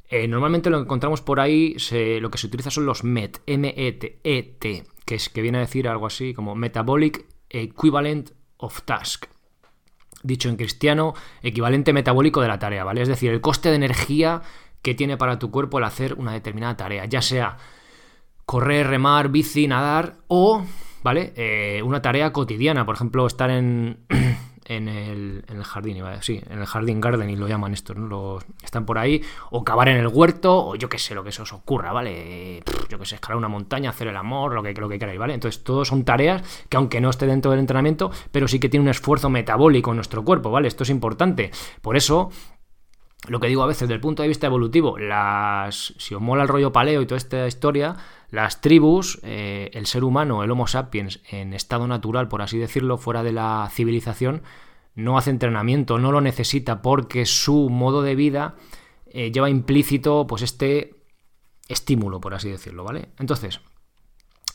Eh, 0.07 0.27
normalmente 0.27 0.69
lo 0.69 0.77
que 0.77 0.83
encontramos 0.83 1.21
por 1.21 1.39
ahí, 1.39 1.77
lo 2.21 2.29
que 2.29 2.37
se 2.37 2.45
utiliza 2.45 2.69
son 2.69 2.85
los 2.85 3.03
MET, 3.03 3.41
M-E-T, 3.47 4.83
que, 5.03 5.15
es, 5.15 5.29
que 5.29 5.41
viene 5.41 5.57
a 5.57 5.61
decir 5.61 5.87
algo 5.87 6.05
así 6.05 6.35
como 6.35 6.53
Metabolic 6.53 7.25
Equivalent 7.49 8.33
of 8.57 8.83
Task. 8.83 9.25
Dicho 10.21 10.47
en 10.47 10.57
cristiano, 10.57 11.15
equivalente 11.41 11.91
metabólico 11.91 12.39
de 12.39 12.49
la 12.49 12.59
tarea, 12.59 12.83
¿vale? 12.83 13.01
Es 13.01 13.07
decir, 13.07 13.31
el 13.31 13.41
coste 13.41 13.69
de 13.69 13.77
energía 13.77 14.43
que 14.83 14.93
tiene 14.93 15.17
para 15.17 15.39
tu 15.39 15.49
cuerpo 15.49 15.79
el 15.79 15.85
hacer 15.85 16.13
una 16.13 16.33
determinada 16.33 16.77
tarea, 16.77 17.05
ya 17.05 17.23
sea 17.23 17.57
correr, 18.45 18.87
remar, 18.87 19.29
bici, 19.29 19.67
nadar 19.67 20.17
o, 20.27 20.63
¿vale? 21.03 21.33
Eh, 21.35 21.81
una 21.83 22.01
tarea 22.01 22.31
cotidiana, 22.31 22.85
por 22.85 22.95
ejemplo, 22.95 23.25
estar 23.27 23.49
en, 23.49 23.99
en 24.65 24.87
el, 24.87 25.45
en 25.47 25.57
el 25.57 25.63
jardín, 25.63 26.03
sí, 26.21 26.41
en 26.49 26.59
el 26.59 26.65
jardín 26.65 26.99
gardening 26.99 27.39
lo 27.39 27.47
llaman 27.47 27.73
estos, 27.73 27.95
¿no? 27.95 28.07
Los, 28.07 28.45
están 28.63 28.85
por 28.85 28.97
ahí, 28.97 29.21
o 29.51 29.63
cavar 29.63 29.89
en 29.89 29.97
el 29.97 30.07
huerto, 30.07 30.67
o 30.67 30.75
yo 30.75 30.89
qué 30.89 30.97
sé, 30.97 31.13
lo 31.15 31.23
que 31.23 31.31
se 31.31 31.41
os 31.41 31.53
ocurra, 31.53 31.91
¿vale? 31.91 32.63
yo 32.89 32.99
qué 32.99 33.05
sé, 33.05 33.15
escalar 33.15 33.37
una 33.37 33.47
montaña, 33.47 33.89
hacer 33.89 34.07
el 34.07 34.17
amor, 34.17 34.53
lo 34.53 34.63
que, 34.63 34.73
lo 34.73 34.89
que 34.89 34.97
queráis, 34.99 35.19
¿vale? 35.19 35.33
Entonces, 35.33 35.63
todos 35.63 35.87
son 35.87 36.03
tareas 36.03 36.65
que 36.69 36.77
aunque 36.77 37.01
no 37.01 37.09
esté 37.09 37.27
dentro 37.27 37.51
del 37.51 37.59
entrenamiento, 37.59 38.11
pero 38.31 38.47
sí 38.47 38.59
que 38.59 38.69
tiene 38.69 38.83
un 38.83 38.89
esfuerzo 38.89 39.29
metabólico 39.29 39.91
en 39.91 39.97
nuestro 39.97 40.23
cuerpo, 40.23 40.51
¿vale? 40.51 40.67
Esto 40.67 40.83
es 40.83 40.89
importante. 40.89 41.51
Por 41.81 41.97
eso, 41.97 42.31
lo 43.27 43.39
que 43.39 43.47
digo 43.47 43.63
a 43.63 43.67
veces, 43.67 43.81
desde 43.81 43.95
el 43.95 44.01
punto 44.01 44.21
de 44.21 44.27
vista 44.27 44.47
evolutivo, 44.47 44.97
las, 44.97 45.93
si 45.97 46.15
os 46.15 46.21
mola 46.21 46.43
el 46.43 46.49
rollo 46.49 46.71
paleo 46.71 47.01
y 47.01 47.05
toda 47.05 47.17
esta 47.17 47.47
historia, 47.47 47.95
las 48.29 48.61
tribus, 48.61 49.19
eh, 49.23 49.69
el 49.73 49.85
ser 49.85 50.03
humano, 50.03 50.43
el 50.43 50.51
Homo 50.51 50.67
sapiens, 50.67 51.21
en 51.29 51.53
estado 51.53 51.87
natural, 51.87 52.27
por 52.27 52.41
así 52.41 52.57
decirlo, 52.57 52.97
fuera 52.97 53.23
de 53.23 53.31
la 53.31 53.69
civilización, 53.71 54.43
no 54.95 55.17
hace 55.17 55.29
entrenamiento, 55.29 55.99
no 55.99 56.11
lo 56.11 56.21
necesita 56.21 56.81
porque 56.81 57.25
su 57.25 57.69
modo 57.69 58.01
de 58.01 58.15
vida 58.15 58.55
eh, 59.07 59.31
lleva 59.31 59.49
implícito 59.49 60.25
pues 60.27 60.41
este 60.41 60.95
estímulo, 61.67 62.21
por 62.21 62.33
así 62.33 62.49
decirlo, 62.49 62.83
¿vale? 62.83 63.09
Entonces, 63.19 63.59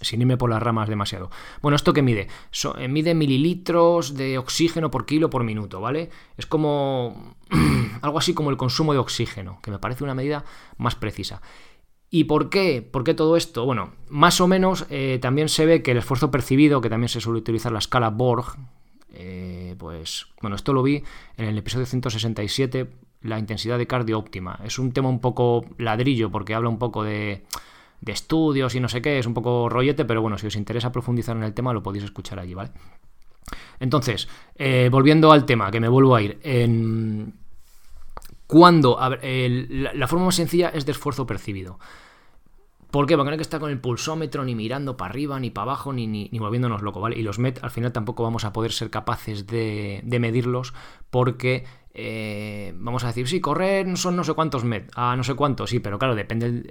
sin 0.00 0.20
irme 0.20 0.36
por 0.36 0.50
las 0.50 0.62
ramas 0.62 0.88
demasiado. 0.88 1.30
Bueno, 1.62 1.76
¿esto 1.76 1.92
qué 1.92 2.02
mide? 2.02 2.28
Eh, 2.78 2.88
mide 2.88 3.14
mililitros 3.14 4.14
de 4.14 4.38
oxígeno 4.38 4.90
por 4.90 5.06
kilo 5.06 5.30
por 5.30 5.44
minuto, 5.44 5.80
¿vale? 5.80 6.10
Es 6.36 6.46
como 6.46 7.36
algo 8.02 8.18
así 8.18 8.34
como 8.34 8.50
el 8.50 8.56
consumo 8.56 8.92
de 8.92 8.98
oxígeno, 8.98 9.58
que 9.62 9.70
me 9.70 9.78
parece 9.78 10.04
una 10.04 10.14
medida 10.14 10.44
más 10.78 10.94
precisa. 10.94 11.42
¿Y 12.10 12.24
por 12.24 12.50
qué? 12.50 12.82
¿Por 12.82 13.04
qué 13.04 13.14
todo 13.14 13.36
esto? 13.36 13.64
Bueno, 13.64 13.92
más 14.08 14.40
o 14.40 14.48
menos 14.48 14.84
eh, 14.90 15.18
también 15.22 15.48
se 15.48 15.64
ve 15.64 15.82
que 15.82 15.92
el 15.92 15.98
esfuerzo 15.98 16.30
percibido, 16.30 16.80
que 16.80 16.90
también 16.90 17.08
se 17.08 17.20
suele 17.20 17.38
utilizar 17.38 17.70
la 17.70 17.78
escala 17.78 18.10
Borg, 18.10 18.56
eh, 19.12 19.76
pues 19.78 20.26
bueno, 20.40 20.56
esto 20.56 20.72
lo 20.72 20.82
vi 20.82 21.02
en 21.36 21.44
el 21.46 21.58
episodio 21.58 21.86
167, 21.86 22.90
la 23.22 23.38
intensidad 23.38 23.78
de 23.78 23.86
cardio 23.86 24.18
óptima. 24.18 24.58
Es 24.64 24.78
un 24.78 24.92
tema 24.92 25.08
un 25.08 25.20
poco 25.20 25.64
ladrillo 25.78 26.30
porque 26.30 26.54
habla 26.54 26.68
un 26.68 26.78
poco 26.78 27.04
de, 27.04 27.44
estudios 28.06 28.74
y 28.74 28.80
no 28.80 28.88
sé 28.88 29.02
qué, 29.02 29.18
es 29.18 29.26
un 29.26 29.34
poco 29.34 29.68
rollete, 29.68 30.04
pero 30.04 30.22
bueno, 30.22 30.38
si 30.38 30.46
os 30.46 30.56
interesa 30.56 30.92
profundizar 30.92 31.36
en 31.36 31.42
el 31.42 31.54
tema 31.54 31.72
lo 31.72 31.82
podéis 31.82 32.04
escuchar 32.04 32.38
allí, 32.38 32.54
¿vale? 32.54 32.70
Entonces, 33.78 34.28
eh, 34.56 34.88
volviendo 34.90 35.32
al 35.32 35.46
tema, 35.46 35.70
que 35.70 35.80
me 35.80 35.88
vuelvo 35.88 36.14
a 36.14 36.22
ir. 36.22 36.38
En, 36.42 37.34
cuando 38.50 38.98
la, 38.98 40.08
forma 40.08 40.26
más 40.26 40.34
sencilla 40.34 40.70
es 40.70 40.84
de 40.84 40.92
esfuerzo 40.92 41.24
percibido. 41.24 41.78
¿Por 42.90 43.06
qué? 43.06 43.16
Porque 43.16 43.28
no 43.28 43.30
hay 43.30 43.38
que 43.38 43.42
estar 43.42 43.60
con 43.60 43.70
el 43.70 43.78
pulsómetro 43.78 44.44
ni 44.44 44.56
mirando 44.56 44.96
para 44.96 45.10
arriba, 45.10 45.38
ni 45.38 45.50
para 45.50 45.62
abajo, 45.62 45.92
ni, 45.92 46.08
ni, 46.08 46.28
moviéndonos 46.32 46.82
loco, 46.82 47.00
¿vale? 47.00 47.16
Y 47.16 47.22
los 47.22 47.38
MET 47.38 47.62
al 47.62 47.70
final 47.70 47.92
tampoco 47.92 48.24
vamos 48.24 48.44
a 48.44 48.52
poder 48.52 48.72
ser 48.72 48.90
capaces 48.90 49.46
de, 49.46 50.02
medirlos 50.04 50.74
porque 51.10 51.64
eh, 51.92 52.72
vamos 52.76 53.02
a 53.02 53.08
decir, 53.08 53.26
sí, 53.26 53.40
correr 53.40 53.96
son 53.96 54.14
no 54.14 54.22
sé 54.22 54.34
cuántos 54.34 54.64
MET, 54.64 54.90
a 54.94 55.16
no 55.16 55.24
sé 55.24 55.34
cuántos, 55.34 55.70
sí, 55.70 55.80
pero 55.80 55.98
claro, 55.98 56.14
depende 56.14 56.62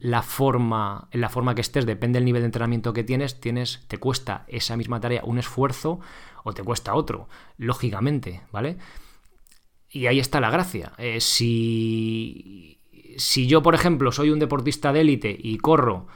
la 0.00 0.22
forma, 0.22 1.08
en 1.10 1.20
la 1.20 1.28
forma 1.28 1.54
que 1.54 1.60
estés, 1.60 1.84
depende 1.84 2.18
del 2.18 2.24
nivel 2.24 2.42
de 2.42 2.46
entrenamiento 2.46 2.92
que 2.92 3.04
tienes, 3.04 3.40
tienes, 3.40 3.84
te 3.88 3.98
cuesta 3.98 4.44
esa 4.48 4.76
misma 4.76 5.00
tarea 5.00 5.22
un 5.24 5.38
esfuerzo 5.38 6.00
o 6.44 6.52
te 6.52 6.62
cuesta 6.62 6.94
otro, 6.94 7.28
lógicamente, 7.58 8.42
¿vale? 8.50 8.78
Y 9.90 10.06
ahí 10.06 10.18
está 10.18 10.40
la 10.40 10.50
gracia. 10.50 10.92
Eh, 10.96 11.20
si, 11.20 12.80
si 13.18 13.46
yo, 13.46 13.62
por 13.62 13.74
ejemplo, 13.74 14.10
soy 14.10 14.30
un 14.30 14.38
deportista 14.38 14.92
de 14.92 15.02
élite 15.02 15.36
y 15.38 15.58
corro 15.58 16.06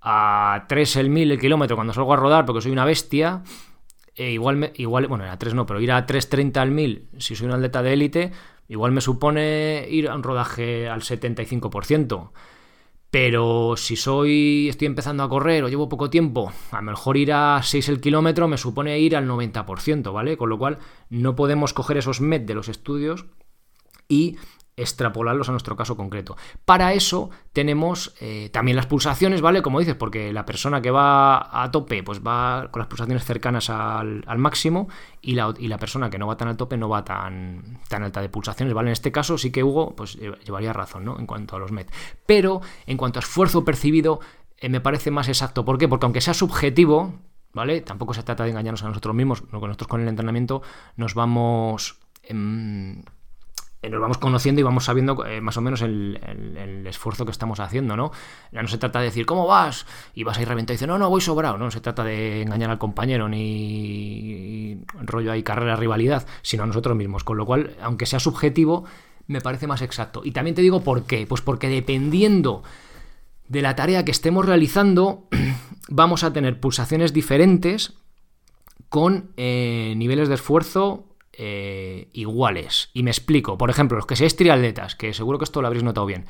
a 0.00 0.64
3 0.68 0.96
el 0.96 1.10
mil 1.10 1.30
el 1.30 1.38
kilómetro 1.38 1.76
cuando 1.76 1.92
salgo 1.92 2.14
a 2.14 2.16
rodar 2.16 2.46
porque 2.46 2.62
soy 2.62 2.72
una 2.72 2.84
bestia, 2.84 3.42
eh, 4.18 4.32
igual, 4.32 4.56
me, 4.56 4.72
igual, 4.74 5.06
bueno, 5.06 5.24
a 5.24 5.38
3 5.38 5.54
no, 5.54 5.64
pero 5.64 5.80
ir 5.80 5.92
a 5.92 6.06
3.30 6.06 6.56
al 6.56 6.72
mil 6.72 7.08
si 7.18 7.36
soy 7.36 7.46
un 7.46 7.54
atleta 7.54 7.82
de 7.82 7.92
élite, 7.92 8.32
igual 8.68 8.92
me 8.92 9.00
supone 9.00 9.86
ir 9.88 10.08
a 10.08 10.14
un 10.14 10.22
rodaje 10.22 10.88
al 10.88 11.02
75%. 11.02 12.30
Pero 13.10 13.74
si 13.76 13.96
soy, 13.96 14.68
estoy 14.68 14.86
empezando 14.86 15.22
a 15.22 15.28
correr 15.28 15.64
o 15.64 15.68
llevo 15.68 15.88
poco 15.88 16.10
tiempo, 16.10 16.52
a 16.72 16.76
lo 16.76 16.82
mejor 16.82 17.16
ir 17.16 17.32
a 17.32 17.60
6 17.62 17.88
el 17.88 18.00
kilómetro 18.00 18.48
me 18.48 18.58
supone 18.58 18.98
ir 18.98 19.16
al 19.16 19.26
90%, 19.26 20.12
¿vale? 20.12 20.36
Con 20.36 20.50
lo 20.50 20.58
cual 20.58 20.78
no 21.08 21.34
podemos 21.34 21.72
coger 21.72 21.96
esos 21.96 22.20
MET 22.20 22.44
de 22.44 22.54
los 22.54 22.68
estudios 22.68 23.24
y 24.08 24.36
extrapolarlos 24.78 25.48
a 25.48 25.52
nuestro 25.52 25.76
caso 25.76 25.96
concreto. 25.96 26.36
Para 26.64 26.92
eso 26.92 27.30
tenemos 27.52 28.14
eh, 28.20 28.48
también 28.52 28.76
las 28.76 28.86
pulsaciones, 28.86 29.40
¿vale? 29.40 29.60
Como 29.60 29.80
dices, 29.80 29.96
porque 29.96 30.32
la 30.32 30.46
persona 30.46 30.80
que 30.80 30.90
va 30.90 31.62
a 31.62 31.70
tope, 31.70 32.02
pues 32.02 32.20
va 32.20 32.68
con 32.70 32.80
las 32.80 32.88
pulsaciones 32.88 33.24
cercanas 33.24 33.68
al, 33.70 34.24
máximo 34.38 34.88
y 35.20 35.34
la, 35.34 35.52
y 35.58 35.68
la, 35.68 35.78
persona 35.78 36.10
que 36.10 36.18
no 36.18 36.26
va 36.26 36.36
tan 36.36 36.48
al 36.48 36.56
tope 36.56 36.76
no 36.76 36.88
va 36.88 37.04
tan, 37.04 37.80
tan 37.88 38.04
alta 38.04 38.20
de 38.20 38.28
pulsaciones, 38.28 38.72
¿vale? 38.74 38.88
En 38.88 38.92
este 38.92 39.12
caso 39.12 39.36
sí 39.36 39.50
que 39.50 39.64
Hugo 39.64 39.94
pues, 39.96 40.16
llevaría 40.16 40.72
razón, 40.72 41.04
¿no? 41.04 41.18
En 41.18 41.26
cuanto 41.26 41.56
a 41.56 41.58
los 41.58 41.72
MET. 41.72 41.90
Pero 42.26 42.60
en 42.86 42.96
cuanto 42.96 43.18
a 43.18 43.22
esfuerzo 43.22 43.64
percibido, 43.64 44.20
eh, 44.58 44.68
me 44.68 44.80
parece 44.80 45.10
más 45.10 45.28
exacto. 45.28 45.64
¿Por 45.64 45.78
qué? 45.78 45.88
Porque 45.88 46.06
aunque 46.06 46.20
sea 46.20 46.34
subjetivo, 46.34 47.14
¿vale? 47.52 47.80
Tampoco 47.80 48.14
se 48.14 48.22
trata 48.22 48.44
de 48.44 48.50
engañarnos 48.50 48.82
a 48.84 48.88
nosotros 48.88 49.14
mismos, 49.14 49.42
lo 49.50 49.60
nosotros 49.60 49.88
con 49.88 50.00
el 50.00 50.08
entrenamiento 50.08 50.62
nos 50.96 51.14
vamos... 51.14 51.98
Em, 52.22 53.02
nos 53.82 54.00
vamos 54.00 54.18
conociendo 54.18 54.60
y 54.60 54.64
vamos 54.64 54.84
sabiendo 54.84 55.24
eh, 55.24 55.40
más 55.40 55.56
o 55.56 55.60
menos 55.60 55.82
el, 55.82 56.84
esfuerzo 56.86 57.24
que 57.24 57.30
estamos 57.30 57.60
haciendo, 57.60 57.96
¿no? 57.96 58.10
Ya 58.50 58.60
no 58.60 58.68
se 58.68 58.78
trata 58.78 58.98
de 58.98 59.06
decir, 59.06 59.24
¿cómo 59.24 59.46
vas? 59.46 59.86
Y 60.14 60.24
vas 60.24 60.38
a 60.38 60.42
ir 60.42 60.48
reventado 60.48 60.74
y 60.74 60.76
dices, 60.76 60.88
no, 60.88 60.98
no, 60.98 61.08
voy 61.08 61.20
sobrado. 61.20 61.58
No 61.58 61.70
se 61.70 61.80
trata 61.80 62.02
de 62.02 62.42
engañar 62.42 62.70
al 62.70 62.78
compañero 62.78 63.28
ni 63.28 64.80
rollo 65.00 65.30
ahí 65.30 65.42
carrera, 65.42 65.76
rivalidad, 65.76 66.26
sino 66.42 66.64
a 66.64 66.66
nosotros 66.66 66.96
mismos. 66.96 67.24
Con 67.24 67.36
lo 67.36 67.46
cual, 67.46 67.76
aunque 67.80 68.06
sea 68.06 68.18
subjetivo, 68.18 68.84
me 69.26 69.40
parece 69.40 69.66
más 69.66 69.82
exacto. 69.82 70.22
Y 70.24 70.32
también 70.32 70.56
te 70.56 70.62
digo 70.62 70.82
por 70.82 71.04
qué. 71.04 71.26
Pues 71.26 71.40
porque 71.40 71.68
dependiendo 71.68 72.64
de 73.46 73.62
la 73.62 73.76
tarea 73.76 74.04
que 74.04 74.10
estemos 74.10 74.44
realizando, 74.44 75.28
vamos 75.88 76.24
a 76.24 76.32
tener 76.32 76.58
pulsaciones 76.58 77.12
diferentes 77.12 77.94
con 78.88 79.30
eh, 79.36 79.94
niveles 79.96 80.28
de 80.28 80.34
esfuerzo 80.34 81.07
eh, 81.40 82.10
iguales. 82.14 82.90
Y 82.92 83.04
me 83.04 83.12
explico. 83.12 83.56
Por 83.56 83.70
ejemplo, 83.70 83.96
los 83.96 84.06
que 84.06 84.16
seáis 84.16 84.34
triatletas, 84.34 84.96
que 84.96 85.14
seguro 85.14 85.38
que 85.38 85.44
esto 85.44 85.60
lo 85.60 85.68
habréis 85.68 85.84
notado 85.84 86.04
bien. 86.04 86.26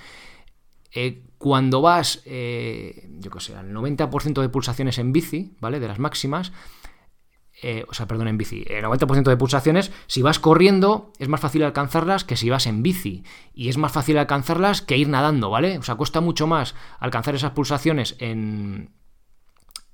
Eh, 0.93 1.23
cuando 1.39 1.81
vas, 1.81 2.21
eh, 2.27 3.09
yo 3.19 3.31
qué 3.31 3.41
sé, 3.41 3.57
al 3.57 3.73
90% 3.73 4.43
de 4.43 4.49
pulsaciones 4.51 4.99
en 4.99 5.15
bici, 5.15 5.57
¿vale? 5.61 5.81
De 5.81 5.89
las 5.89 5.99
máximas, 5.99 6.53
o 7.89 7.95
sea, 7.95 8.07
perdón, 8.07 8.29
en 8.29 8.37
bici, 8.37 8.65
el 8.69 8.85
90% 8.85 9.31
de 9.31 9.37
pulsaciones, 9.37 9.91
si 10.09 10.21
vas 10.21 10.39
corriendo, 10.39 11.13
es 11.19 11.29
más 11.29 11.41
fácil 11.41 11.65
alcanzarlas 11.65 12.25
que 12.25 12.37
si 12.37 12.51
vas 12.51 12.67
en 12.67 12.83
bici. 12.83 13.25
Y 13.55 13.71
es 13.71 13.79
más 13.79 13.93
fácil 13.93 14.19
alcanzarlas 14.19 14.83
que 14.83 14.99
ir 14.99 15.09
nadando, 15.09 15.49
¿vale? 15.49 15.79
O 15.79 15.83
sea, 15.83 15.95
cuesta 15.95 16.21
mucho 16.21 16.47
más 16.47 16.75
alcanzar 17.01 17.35
esas 17.35 17.53
pulsaciones 17.53 18.15
en, 18.19 18.91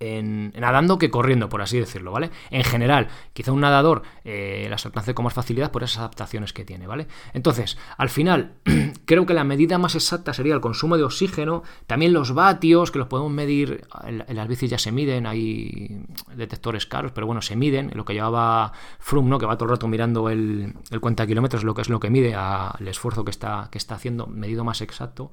en, 0.00 0.52
nadando 0.58 0.98
que 0.98 1.10
corriendo, 1.10 1.48
por 1.48 1.62
así 1.62 1.78
decirlo, 1.78 2.12
¿vale? 2.12 2.30
En 2.50 2.64
general, 2.64 3.08
quizá 3.32 3.52
un 3.52 3.60
nadador 3.60 4.02
eh, 4.24 4.66
las 4.68 4.84
alcance 4.86 5.14
con 5.14 5.24
más 5.24 5.34
facilidad 5.34 5.70
por 5.70 5.82
esas 5.82 5.98
adaptaciones 5.98 6.52
que 6.52 6.64
tiene, 6.64 6.86
¿vale? 6.86 7.06
Entonces, 7.32 7.78
al 7.96 8.08
final, 8.08 8.54
creo 9.04 9.26
que 9.26 9.34
la 9.34 9.44
medida 9.44 9.78
más 9.78 9.94
exacta 9.94 10.34
sería 10.34 10.54
el 10.54 10.60
consumo 10.60 10.96
de 10.96 11.04
oxígeno, 11.04 11.62
también 11.86 12.12
los 12.12 12.34
vatios, 12.34 12.90
que 12.90 12.98
los 12.98 13.08
podemos 13.08 13.32
medir, 13.32 13.86
en, 14.04 14.24
las 14.28 14.48
bicis 14.48 14.70
ya 14.70 14.78
se 14.78 14.92
miden, 14.92 15.26
hay 15.26 16.04
detectores 16.34 16.86
caros, 16.86 17.12
pero 17.12 17.26
bueno, 17.26 17.42
se 17.42 17.56
miden, 17.56 17.90
lo 17.94 18.04
que 18.04 18.14
llevaba 18.14 18.72
Froome, 18.98 19.30
¿no? 19.30 19.38
Que 19.38 19.46
va 19.46 19.56
todo 19.56 19.66
el 19.66 19.76
rato 19.76 19.88
mirando 19.88 20.28
el, 20.28 20.74
el 20.90 21.00
cuenta 21.00 21.26
kilómetros, 21.26 21.64
lo 21.64 21.74
que 21.74 21.82
es 21.82 21.88
lo 21.88 22.00
que 22.00 22.10
mide 22.10 22.34
el 22.78 22.88
esfuerzo 22.88 23.24
que 23.24 23.30
está, 23.30 23.68
que 23.70 23.78
está 23.78 23.94
haciendo, 23.94 24.26
medido 24.26 24.64
más 24.64 24.80
exacto. 24.80 25.30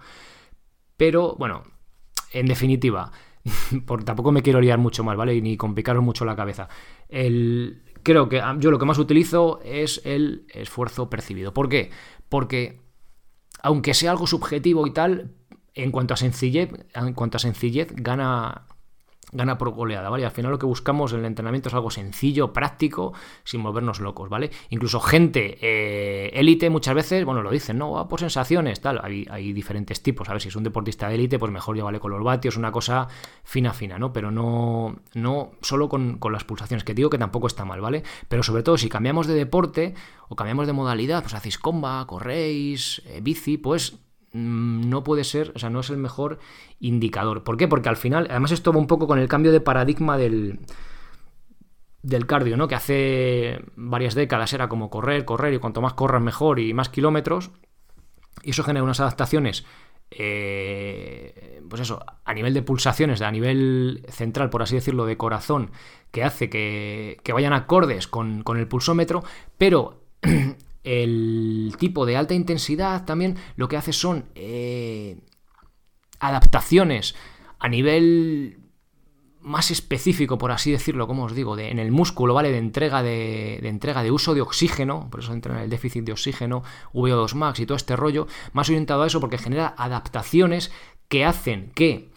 Pero, 0.98 1.36
bueno, 1.38 1.64
en 2.32 2.46
definitiva, 2.46 3.12
por, 3.86 4.04
tampoco 4.04 4.32
me 4.32 4.42
quiero 4.42 4.62
liar 4.62 4.80
mucho 4.80 5.04
más, 5.04 5.18
¿vale? 5.18 5.40
Ni 5.42 5.58
complicaros 5.58 6.04
mucho 6.04 6.26
la 6.26 6.36
cabeza. 6.36 6.70
El, 7.10 7.84
creo 8.04 8.30
que 8.30 8.42
yo 8.60 8.72
lo 8.72 8.80
que 8.80 8.86
más 8.86 9.00
utilizo 9.00 9.60
es 9.64 10.02
el 10.06 10.46
esfuerzo 10.54 11.10
percibido. 11.10 11.54
¿Por 11.54 11.70
qué? 11.70 11.92
Porque 12.30 12.82
aunque 13.62 13.94
sea 13.94 14.12
algo 14.12 14.28
subjetivo 14.28 14.88
y 14.88 14.92
tal, 14.92 15.36
en 15.74 15.92
cuanto 15.92 16.14
a 16.14 16.18
sencillez, 16.18 16.70
en 16.94 17.14
cuanto 17.14 17.38
a 17.38 17.40
sencillez 17.40 17.94
gana 17.96 18.68
gana 19.32 19.58
por 19.58 19.70
goleada, 19.70 20.10
¿vale? 20.10 20.26
al 20.26 20.32
final 20.32 20.52
lo 20.52 20.60
que 20.60 20.66
buscamos 20.66 21.14
en 21.14 21.20
el 21.20 21.26
entrenamiento 21.26 21.70
es 21.70 21.76
algo 21.76 21.90
sencillo, 21.90 22.52
práctico, 22.52 23.14
sin 23.44 23.64
volvernos 23.64 24.00
locos, 24.00 24.30
¿vale? 24.30 24.52
Incluso 24.70 25.00
gente 25.00 25.58
eh, 25.62 26.32
élite 26.34 26.70
muchas 26.70 26.96
veces, 26.96 27.24
bueno, 27.24 27.42
lo 27.42 27.52
dicen, 27.52 27.78
¿no? 27.78 27.92
Va 27.92 28.08
por 28.08 28.20
sensaciones, 28.20 28.82
tal, 28.82 29.00
hay, 29.04 29.54
diferentes 29.54 30.04
tipos, 30.04 30.28
a 30.30 30.34
ver, 30.34 30.42
si 30.42 30.50
es 30.50 30.56
un 30.56 30.64
deportista 30.64 31.08
de 31.08 31.16
élite, 31.16 31.40
pues 31.40 31.52
mejor 31.52 31.76
llévale 31.76 32.00
con 32.00 32.12
los 32.12 32.24
vatios, 32.24 32.58
una 32.58 32.72
cosa 32.72 33.08
fina, 33.44 33.74
fina, 33.74 33.98
¿no? 33.98 34.12
Pero 34.12 34.32
no, 34.32 34.98
no 35.14 35.52
solo 35.62 35.88
con, 35.88 36.20
las 36.32 36.44
pulsaciones, 36.44 36.84
que 36.84 36.94
digo 36.94 37.10
que 37.10 37.18
tampoco 37.18 37.48
está 37.48 37.64
mal, 37.64 37.80
¿vale? 37.82 38.04
Pero 38.28 38.44
sobre 38.44 38.64
todo 38.64 38.78
si 38.78 38.90
cambiamos 38.90 39.28
de 39.28 39.34
deporte 39.34 39.94
o 40.28 40.36
cambiamos 40.36 40.68
de 40.68 40.74
modalidad, 40.74 41.22
pues 41.22 41.34
hacéis 41.34 41.58
comba, 41.58 42.06
corréis, 42.08 43.02
eh, 43.06 43.20
bici, 43.22 43.58
pues 43.58 44.00
no 44.34 45.04
puede 45.04 45.24
ser, 45.24 45.52
o 45.56 45.60
sea, 45.60 45.70
no 45.70 45.82
es 45.82 45.90
el 45.90 45.98
mejor 45.98 46.40
indicador. 46.80 47.44
¿Por 47.44 47.58
qué? 47.58 47.68
Porque 47.68 47.90
al 47.90 47.98
final, 47.98 48.28
además 48.30 48.52
esto 48.52 48.72
va 48.72 48.80
un 48.80 48.88
poco 48.88 49.08
con 49.08 49.20
el 49.20 49.28
cambio 49.28 49.52
de 49.52 49.62
paradigma 49.62 50.18
del, 50.18 50.60
del 52.02 52.26
cardio, 52.26 52.58
¿no? 52.58 52.68
Que 52.68 52.76
hace 52.76 53.62
varias 53.76 54.16
décadas 54.16 54.54
era 54.54 54.70
como 54.70 54.90
correr, 54.90 55.26
correr 55.26 55.54
y 55.54 55.60
cuanto 55.60 55.82
más 55.82 55.94
corras 55.94 56.22
mejor 56.22 56.60
y 56.60 56.74
más 56.74 56.90
kilómetros. 56.90 57.52
Y 58.44 58.52
eso 58.52 58.64
genera 58.64 58.84
unas 58.84 59.00
adaptaciones, 59.00 59.66
eh, 60.10 61.62
pues 61.70 61.82
eso, 61.82 62.04
a 62.24 62.34
nivel 62.34 62.54
de 62.54 62.64
pulsaciones, 62.64 63.22
a 63.22 63.32
nivel 63.32 64.06
central, 64.10 64.50
por 64.50 64.62
así 64.62 64.76
decirlo, 64.76 65.06
de 65.06 65.18
corazón, 65.18 65.72
que 66.12 66.24
hace 66.24 66.50
que, 66.50 67.20
que 67.24 67.34
vayan 67.34 67.54
acordes 67.54 68.08
con, 68.08 68.44
con 68.44 68.58
el 68.58 68.68
pulsómetro, 68.68 69.24
pero 69.58 70.02
el 70.84 71.74
tipo 71.78 72.06
de 72.06 72.18
alta 72.18 72.34
intensidad 72.34 73.06
también 73.06 73.38
lo 73.56 73.68
que 73.68 73.78
hace 73.78 73.94
son 73.94 74.26
eh, 74.36 75.20
adaptaciones 76.20 77.16
a 77.60 77.70
nivel 77.70 78.58
más 79.42 79.72
específico, 79.72 80.38
por 80.38 80.52
así 80.52 80.72
decirlo, 80.72 81.08
como 81.08 81.24
os 81.24 81.34
digo, 81.34 81.58
en 81.58 81.80
el 81.80 81.92
músculo, 81.92 82.36
¿vale? 82.36 82.52
De 82.52 82.60
entrega 82.60 83.02
de, 83.02 83.60
de, 83.62 83.70
entrega 83.70 84.04
de 84.04 84.12
uso 84.12 84.36
de 84.36 84.42
oxígeno, 84.42 85.08
por 85.10 85.22
eso 85.22 85.34
entra 85.34 85.56
en 85.56 85.64
el 85.64 85.70
déficit 85.70 86.04
de 86.04 86.12
oxígeno, 86.12 86.64
VO2 86.94 87.34
max 87.34 87.60
y 87.60 87.66
todo 87.66 87.76
este 87.76 87.96
rollo, 87.96 88.28
más 88.54 88.70
orientado 88.70 89.02
a 89.02 89.08
eso 89.08 89.20
porque 89.20 89.40
genera 89.40 89.74
adaptaciones 89.78 90.72
que 91.08 91.26
hacen 91.26 91.72
que 91.74 92.12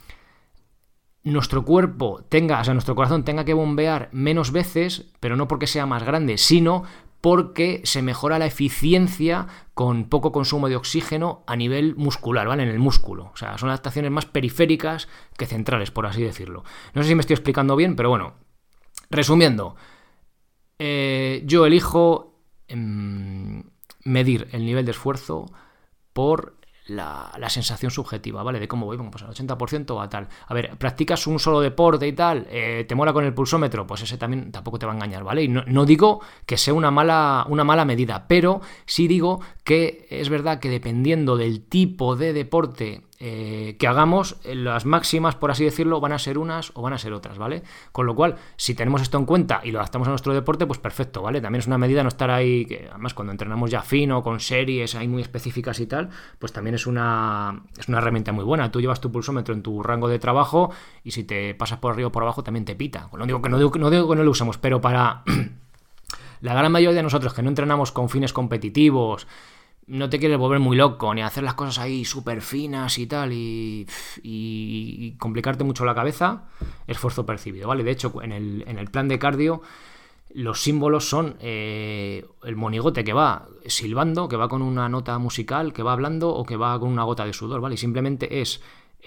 nuestro 1.24 1.64
cuerpo 1.64 2.22
tenga, 2.28 2.60
o 2.60 2.64
sea, 2.64 2.74
nuestro 2.74 2.94
corazón 2.94 3.24
tenga 3.24 3.46
que 3.46 3.54
bombear 3.54 4.10
menos 4.12 4.52
veces, 4.52 5.06
pero 5.20 5.36
no 5.36 5.48
porque 5.48 5.66
sea 5.66 5.86
más 5.86 6.04
grande, 6.04 6.36
sino 6.36 6.84
porque 7.24 7.80
se 7.84 8.02
mejora 8.02 8.38
la 8.38 8.44
eficiencia 8.44 9.46
con 9.72 10.10
poco 10.10 10.30
consumo 10.30 10.68
de 10.68 10.76
oxígeno 10.76 11.42
a 11.46 11.56
nivel 11.56 11.96
muscular, 11.96 12.46
¿vale? 12.46 12.64
En 12.64 12.68
el 12.68 12.78
músculo. 12.78 13.30
O 13.32 13.36
sea, 13.38 13.56
son 13.56 13.70
adaptaciones 13.70 14.10
más 14.10 14.26
periféricas 14.26 15.08
que 15.38 15.46
centrales, 15.46 15.90
por 15.90 16.04
así 16.04 16.22
decirlo. 16.22 16.64
No 16.92 17.02
sé 17.02 17.08
si 17.08 17.14
me 17.14 17.22
estoy 17.22 17.32
explicando 17.32 17.76
bien, 17.76 17.96
pero 17.96 18.10
bueno. 18.10 18.34
Resumiendo, 19.08 19.74
eh, 20.78 21.42
yo 21.46 21.64
elijo 21.64 22.42
em, 22.68 23.70
medir 24.04 24.48
el 24.52 24.66
nivel 24.66 24.84
de 24.84 24.90
esfuerzo 24.90 25.46
por 26.12 26.58
la, 26.86 27.48
sensación 27.48 27.90
subjetiva, 27.90 28.42
¿vale? 28.42 28.60
De 28.60 28.68
cómo 28.68 28.86
voy, 28.86 28.98
pues 28.98 29.22
al 29.22 29.30
80% 29.30 29.90
o 29.90 30.00
a 30.00 30.08
tal. 30.08 30.28
A 30.46 30.54
ver, 30.54 30.76
practicas 30.76 31.26
un 31.26 31.38
solo 31.38 31.60
deporte 31.60 32.06
y 32.06 32.12
tal, 32.12 32.46
eh, 32.50 32.84
te 32.86 32.94
mola 32.94 33.12
con 33.12 33.24
el 33.24 33.32
pulsómetro, 33.32 33.86
pues 33.86 34.02
ese 34.02 34.18
también 34.18 34.50
tampoco 34.50 34.78
te 34.78 34.86
va 34.86 34.92
a 34.92 34.94
engañar, 34.94 35.24
¿vale? 35.24 35.42
Y 35.44 35.48
no, 35.48 35.62
no, 35.66 35.84
digo 35.84 36.20
que 36.46 36.56
sea 36.56 36.74
una 36.74 36.90
mala, 36.90 37.46
una 37.48 37.64
mala 37.64 37.84
medida, 37.84 38.26
pero 38.28 38.60
sí 38.86 39.08
digo 39.08 39.40
que 39.62 40.06
es 40.10 40.28
verdad 40.28 40.58
que 40.58 40.68
dependiendo 40.68 41.36
del 41.36 41.62
tipo 41.62 42.16
de 42.16 42.32
deporte 42.32 43.02
eh, 43.26 43.76
que 43.78 43.86
hagamos, 43.86 44.36
eh, 44.44 44.54
las 44.54 44.84
máximas, 44.84 45.34
por 45.34 45.50
así 45.50 45.64
decirlo, 45.64 45.98
van 45.98 46.12
a 46.12 46.18
ser 46.18 46.36
unas 46.36 46.72
o 46.74 46.82
van 46.82 46.92
a 46.92 46.98
ser 46.98 47.14
otras, 47.14 47.38
¿vale? 47.38 47.62
Con 47.90 48.04
lo 48.04 48.14
cual, 48.14 48.36
si 48.58 48.74
tenemos 48.74 49.00
esto 49.00 49.16
en 49.16 49.24
cuenta 49.24 49.62
y 49.64 49.70
lo 49.70 49.78
adaptamos 49.78 50.08
a 50.08 50.10
nuestro 50.10 50.34
deporte, 50.34 50.66
pues 50.66 50.78
perfecto, 50.78 51.22
¿vale? 51.22 51.40
También 51.40 51.60
es 51.60 51.66
una 51.66 51.78
medida 51.78 52.02
no 52.02 52.10
estar 52.10 52.30
ahí, 52.30 52.66
que 52.66 52.86
además 52.90 53.14
cuando 53.14 53.32
entrenamos 53.32 53.70
ya 53.70 53.80
fino, 53.80 54.22
con 54.22 54.40
series 54.40 54.94
ahí 54.94 55.08
muy 55.08 55.22
específicas 55.22 55.80
y 55.80 55.86
tal, 55.86 56.10
pues 56.38 56.52
también 56.52 56.74
es 56.74 56.86
una, 56.86 57.62
es 57.78 57.88
una 57.88 57.96
herramienta 57.96 58.30
muy 58.32 58.44
buena. 58.44 58.70
Tú 58.70 58.82
llevas 58.82 59.00
tu 59.00 59.10
pulsómetro 59.10 59.54
en 59.54 59.62
tu 59.62 59.82
rango 59.82 60.08
de 60.08 60.18
trabajo 60.18 60.70
y 61.02 61.12
si 61.12 61.24
te 61.24 61.54
pasas 61.54 61.78
por 61.78 61.94
arriba 61.94 62.08
o 62.08 62.12
por 62.12 62.24
abajo 62.24 62.44
también 62.44 62.66
te 62.66 62.76
pita. 62.76 63.08
No 63.16 63.24
digo 63.24 63.40
que 63.40 63.48
no, 63.48 63.56
no 63.56 63.90
digo 63.90 64.08
que 64.10 64.16
no 64.16 64.22
lo 64.22 64.30
usamos, 64.30 64.58
pero 64.58 64.82
para 64.82 65.22
la 66.42 66.52
gran 66.52 66.70
mayoría 66.70 66.98
de 66.98 67.02
nosotros 67.02 67.32
que 67.32 67.40
no 67.40 67.48
entrenamos 67.48 67.90
con 67.90 68.10
fines 68.10 68.34
competitivos, 68.34 69.26
no 69.86 70.08
te 70.08 70.18
quieres 70.18 70.38
volver 70.38 70.60
muy 70.60 70.76
loco, 70.76 71.14
ni 71.14 71.22
hacer 71.22 71.44
las 71.44 71.54
cosas 71.54 71.78
ahí 71.78 72.04
súper 72.04 72.40
finas 72.40 72.98
y 72.98 73.06
tal, 73.06 73.30
y, 73.32 75.16
complicarte 75.18 75.64
mucho 75.64 75.84
la 75.84 75.94
cabeza, 75.94 76.44
esfuerzo 76.86 77.26
percibido, 77.26 77.68
¿vale? 77.68 77.84
De 77.84 77.90
hecho, 77.90 78.22
en 78.22 78.32
el, 78.32 78.64
en 78.66 78.78
el 78.78 78.90
plan 78.90 79.08
de 79.08 79.18
cardio, 79.18 79.62
los 80.34 80.60
símbolos 80.60 81.08
son 81.08 81.36
eh, 81.40 82.26
el 82.42 82.56
monigote 82.56 83.04
que 83.04 83.12
va 83.12 83.46
silbando, 83.66 84.28
que 84.28 84.36
va 84.36 84.48
con 84.48 84.62
una 84.62 84.88
nota 84.88 85.18
musical, 85.18 85.72
que 85.72 85.82
va 85.82 85.92
hablando 85.92 86.30
o 86.30 86.44
que 86.44 86.56
va 86.56 86.78
con 86.80 86.90
una 86.90 87.04
gota 87.04 87.24
de 87.24 87.32
sudor, 87.32 87.60
¿vale? 87.60 87.74
Y 87.74 87.78
simplemente 87.78 88.40
es, 88.40 88.60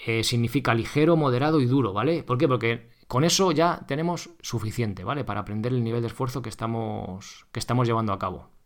eh, 0.05 0.23
significa 0.23 0.73
ligero, 0.73 1.17
moderado 1.17 1.59
y 1.59 1.65
duro, 1.65 1.91
¿vale? 1.93 2.23
¿Por 2.23 2.37
qué? 2.37 2.47
Porque 2.47 2.89
con 3.07 3.23
eso 3.23 3.51
ya 3.51 3.83
tenemos 3.87 4.29
suficiente, 4.41 5.03
¿vale? 5.03 5.23
Para 5.23 5.41
aprender 5.41 5.73
el 5.73 5.83
nivel 5.83 6.01
de 6.01 6.07
esfuerzo 6.07 6.41
que 6.41 6.49
estamos, 6.49 7.45
que 7.51 7.59
estamos 7.59 7.87
llevando 7.87 8.13
a 8.13 8.19
cabo. 8.19 8.56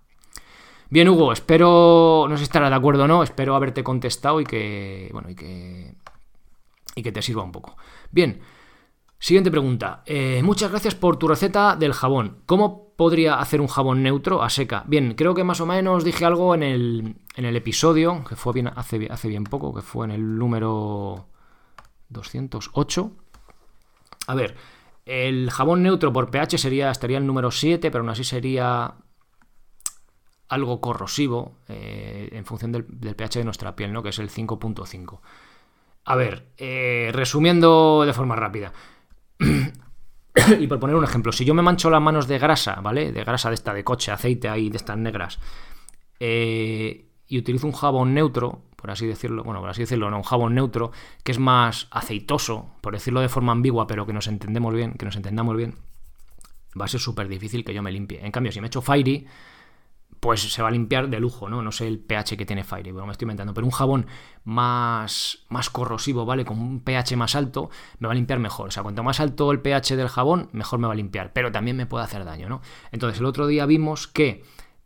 Bien, 0.92 1.08
Hugo, 1.08 1.32
espero, 1.32 2.26
no 2.28 2.36
sé 2.36 2.46
si 2.46 2.52
de 2.52 2.66
acuerdo 2.66 3.06
o 3.06 3.08
no, 3.08 3.24
espero 3.24 3.56
haberte 3.56 3.82
contestado 3.82 4.42
y 4.42 4.44
que, 4.44 5.10
bueno, 5.14 5.30
y 5.30 5.36
que, 5.36 5.96
y 6.96 7.02
que 7.02 7.14
te 7.14 7.22
sirva 7.22 7.44
un 7.44 7.54
poco. 7.54 7.78
Bien, 8.12 8.42
siguiente 9.18 9.50
pregunta. 9.50 10.04
Eh, 10.06 10.42
muchas 10.44 10.70
gracias 10.70 10.94
por 10.94 11.16
tu 11.16 11.30
receta 11.30 11.78
del 11.78 11.94
jabón. 11.94 12.40
¿Cómo 12.46 12.94
podría 12.98 13.36
hacer 13.36 13.62
un 13.62 13.68
jabón 13.68 14.04
neutro 14.04 14.44
a 14.44 14.50
seca? 14.50 14.84
Bien, 14.86 15.14
creo 15.16 15.34
que 15.34 15.46
más 15.46 15.62
o 15.62 15.66
menos 15.66 16.04
dije 16.04 16.26
algo 16.26 16.54
en 16.56 16.64
el, 16.64 17.16
en 17.38 17.46
el 17.46 17.56
episodio, 17.56 18.26
que 18.28 18.36
fue 18.36 18.52
bien, 18.52 18.68
hace, 18.76 19.08
hace 19.10 19.30
bien 19.30 19.46
poco, 19.46 19.74
que 19.74 19.82
fue 19.82 20.08
en 20.08 20.12
el 20.12 20.38
número 20.38 21.30
208. 22.10 23.12
A 24.28 24.36
ver, 24.36 24.58
el 25.06 25.50
jabón 25.52 25.84
neutro 25.84 26.12
por 26.12 26.30
pH 26.30 26.58
sería, 26.58 26.92
estaría 26.92 27.18
el 27.18 27.26
número 27.26 27.50
7, 27.50 27.92
pero 27.92 28.02
aún 28.02 28.10
así 28.10 28.26
sería 28.26 28.96
algo 30.52 30.82
corrosivo 30.82 31.60
eh, 31.70 32.28
en 32.34 32.46
función 32.46 32.74
del, 32.74 32.84
pH 32.84 33.40
de 33.40 33.46
nuestra 33.46 33.74
piel, 33.74 33.94
¿no? 33.94 34.04
que 34.04 34.10
es 34.10 34.20
el 34.20 34.30
5.5. 34.30 35.20
A 36.04 36.16
ver, 36.16 36.48
eh, 36.58 37.10
resumiendo 37.14 38.04
de 38.06 38.12
forma 38.12 38.36
rápida. 38.36 38.74
y 40.60 40.68
por 40.68 40.78
poner 40.78 40.98
un 40.98 41.06
ejemplo, 41.06 41.32
si 41.32 41.46
yo 41.46 41.54
me 41.54 41.62
mancho 41.62 41.90
las 41.90 42.02
manos 42.02 42.28
de 42.28 42.38
grasa, 42.38 42.82
¿vale? 42.82 43.14
De 43.14 43.24
grasa 43.24 43.48
de 43.48 43.56
esta, 43.56 43.74
de 43.74 43.86
coche, 43.86 44.12
aceite 44.12 44.50
ahí, 44.50 44.70
de 44.70 44.76
estas 44.76 44.98
negras, 44.98 45.40
eh, 46.20 47.06
y 47.28 47.38
utilizo 47.38 47.66
un 47.66 47.74
jabón 47.74 48.14
neutro, 48.14 48.64
por 48.76 48.92
así 48.92 49.08
decirlo, 49.08 49.46
bueno, 49.46 49.62
por 49.62 49.70
así 49.70 49.84
decirlo, 49.84 50.10
no, 50.12 50.18
un 50.18 50.24
jabón 50.24 50.54
neutro, 50.54 50.92
que 51.24 51.32
es 51.32 51.40
más 51.40 51.88
aceitoso, 51.92 52.76
por 52.82 52.92
decirlo 52.92 53.22
de 53.22 53.30
forma 53.30 53.54
ambigua, 53.54 53.88
pero 53.88 54.06
que 54.06 54.12
nos 54.12 54.28
entendemos 54.28 54.74
bien, 54.74 54.96
que 54.96 55.06
nos 55.06 55.16
entendamos 55.16 55.56
bien, 55.56 55.76
va 56.80 56.86
a 56.86 56.90
ser 56.90 57.00
súper 57.00 57.30
difícil 57.30 57.64
que 57.64 57.74
yo 57.74 57.82
me 57.82 57.92
limpie. 57.92 58.20
En 58.26 58.34
cambio, 58.34 58.52
si 58.52 58.60
me 58.60 58.68
echo 58.68 58.82
Fairy, 58.82 59.26
pues 60.22 60.54
se 60.54 60.62
va 60.62 60.68
a 60.68 60.72
limpiar 60.72 61.10
de 61.10 61.20
lujo, 61.20 61.50
¿no? 61.50 61.64
No 61.64 61.72
sé 61.72 61.88
el 61.88 62.00
pH 62.00 62.38
que 62.38 62.46
tiene 62.46 62.64
Fairy, 62.64 62.92
bueno, 62.92 63.08
me 63.08 63.12
estoy 63.12 63.26
inventando, 63.26 63.56
pero 63.56 63.66
un 63.66 63.72
jabón 63.72 64.06
más, 64.44 65.40
más 65.50 65.72
corrosivo, 65.72 66.26
¿vale? 66.26 66.46
Con 66.46 66.60
un 66.60 66.80
pH 66.82 67.18
más 67.18 67.36
alto, 67.36 67.72
me 67.98 68.08
va 68.08 68.12
a 68.12 68.16
limpiar 68.16 68.38
mejor. 68.38 68.68
O 68.68 68.72
sea, 68.72 68.84
cuanto 68.84 69.02
más 69.02 69.20
alto 69.20 69.52
el 69.52 69.62
pH 69.62 69.96
del 69.96 70.10
jabón, 70.10 70.50
mejor 70.54 70.78
me 70.78 70.86
va 70.86 70.94
a 70.94 70.96
limpiar, 70.96 71.34
pero 71.34 71.52
también 71.52 71.76
me 71.76 71.88
puede 71.88 72.06
hacer 72.06 72.24
daño, 72.24 72.50
¿no? 72.50 72.62
Entonces, 72.92 73.20
el 73.20 73.26
otro 73.26 73.48
día 73.48 73.66
vimos 73.66 74.08
que, 74.08 74.44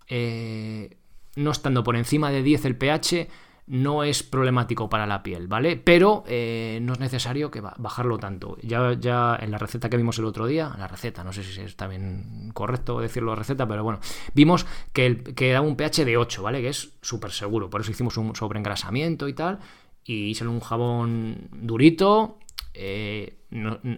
eh, 0.07 0.97
no 1.35 1.51
estando 1.51 1.83
por 1.83 1.97
encima 1.97 2.31
de 2.31 2.41
10 2.41 2.63
el 2.63 2.77
pH, 2.77 3.27
no 3.67 4.03
es 4.03 4.21
problemático 4.21 4.89
para 4.89 5.07
la 5.07 5.23
piel, 5.23 5.47
¿vale? 5.47 5.75
Pero 5.75 6.23
eh, 6.27 6.79
no 6.81 6.93
es 6.93 6.99
necesario 6.99 7.49
que 7.49 7.61
bajarlo 7.61 8.17
tanto. 8.19 8.57
Ya, 8.61 8.93
ya 8.93 9.37
en 9.41 9.51
la 9.51 9.57
receta 9.57 9.89
que 9.89 9.97
vimos 9.97 10.19
el 10.19 10.25
otro 10.25 10.45
día, 10.45 10.75
la 10.77 10.87
receta, 10.87 11.23
no 11.23 11.33
sé 11.33 11.43
si 11.43 11.61
está 11.61 11.87
bien 11.87 12.51
correcto 12.53 12.99
decirlo 12.99 13.35
receta, 13.35 13.67
pero 13.67 13.83
bueno, 13.83 13.99
vimos 14.33 14.67
que, 14.93 15.05
el, 15.05 15.23
que 15.35 15.51
da 15.51 15.61
un 15.61 15.75
pH 15.75 16.05
de 16.05 16.17
8, 16.17 16.43
¿vale? 16.43 16.61
Que 16.61 16.69
es 16.69 16.93
súper 17.01 17.31
seguro. 17.31 17.69
Por 17.69 17.81
eso 17.81 17.91
hicimos 17.91 18.17
un 18.17 18.35
sobreengrasamiento 18.35 19.27
y 19.27 19.33
tal. 19.33 19.59
Y 20.03 20.29
hice 20.29 20.45
un 20.45 20.59
jabón 20.59 21.49
durito, 21.51 22.37
eh, 22.75 23.37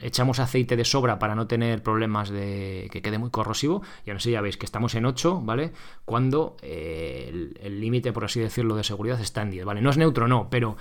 echamos 0.02 0.40
aceite 0.40 0.76
de 0.76 0.86
sobra 0.86 1.20
para 1.20 1.36
no 1.36 1.48
tener 1.48 1.82
problemas 1.82 2.30
de 2.30 2.88
que 2.92 3.02
quede 3.02 3.18
muy 3.18 3.30
corrosivo. 3.30 3.82
Y 4.06 4.10
ahora 4.10 4.20
sí 4.20 4.32
ya 4.32 4.42
veis 4.42 4.58
que 4.58 4.66
estamos 4.66 4.96
en 4.96 5.06
8, 5.06 5.42
¿vale? 5.42 5.74
Cuando 6.06 6.58
eh, 6.62 7.52
el 7.60 7.82
límite, 7.82 8.14
por 8.14 8.26
así 8.26 8.40
decirlo, 8.40 8.76
de 8.76 8.84
seguridad 8.84 9.20
está 9.20 9.42
en 9.42 9.52
10, 9.52 9.66
¿vale? 9.66 9.82
No 9.82 9.90
es 9.90 9.98
neutro, 9.98 10.28
no, 10.28 10.50
pero 10.50 10.78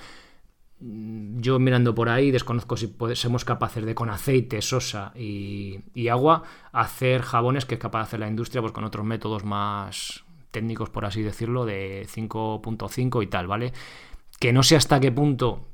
mm, 0.81 1.41
yo 1.41 1.59
mirando 1.59 1.95
por 1.95 2.09
ahí 2.09 2.31
desconozco 2.31 2.77
si 2.77 2.95
somos 3.15 3.45
capaces 3.45 3.85
de 3.85 3.95
con 3.95 4.11
aceite, 4.11 4.61
sosa 4.63 5.13
y, 5.15 6.09
agua 6.09 6.43
hacer 6.73 7.23
jabones 7.23 7.65
que 7.65 7.75
es 7.75 7.81
capaz 7.81 7.99
de 8.01 8.05
hacer 8.05 8.21
la 8.21 8.29
industria 8.29 8.61
pues 8.61 8.73
con 8.73 8.85
otros 8.85 9.05
métodos 9.05 9.45
más 9.45 10.25
técnicos, 10.51 10.91
por 10.91 11.05
así 11.05 11.23
decirlo, 11.23 11.67
de 11.67 12.07
5.5 12.07 13.23
y 13.23 13.27
tal, 13.27 13.47
¿vale? 13.47 13.73
Que 14.39 14.53
no 14.53 14.63
sé 14.63 14.77
hasta 14.77 15.01
qué 15.01 15.11
punto 15.13 15.67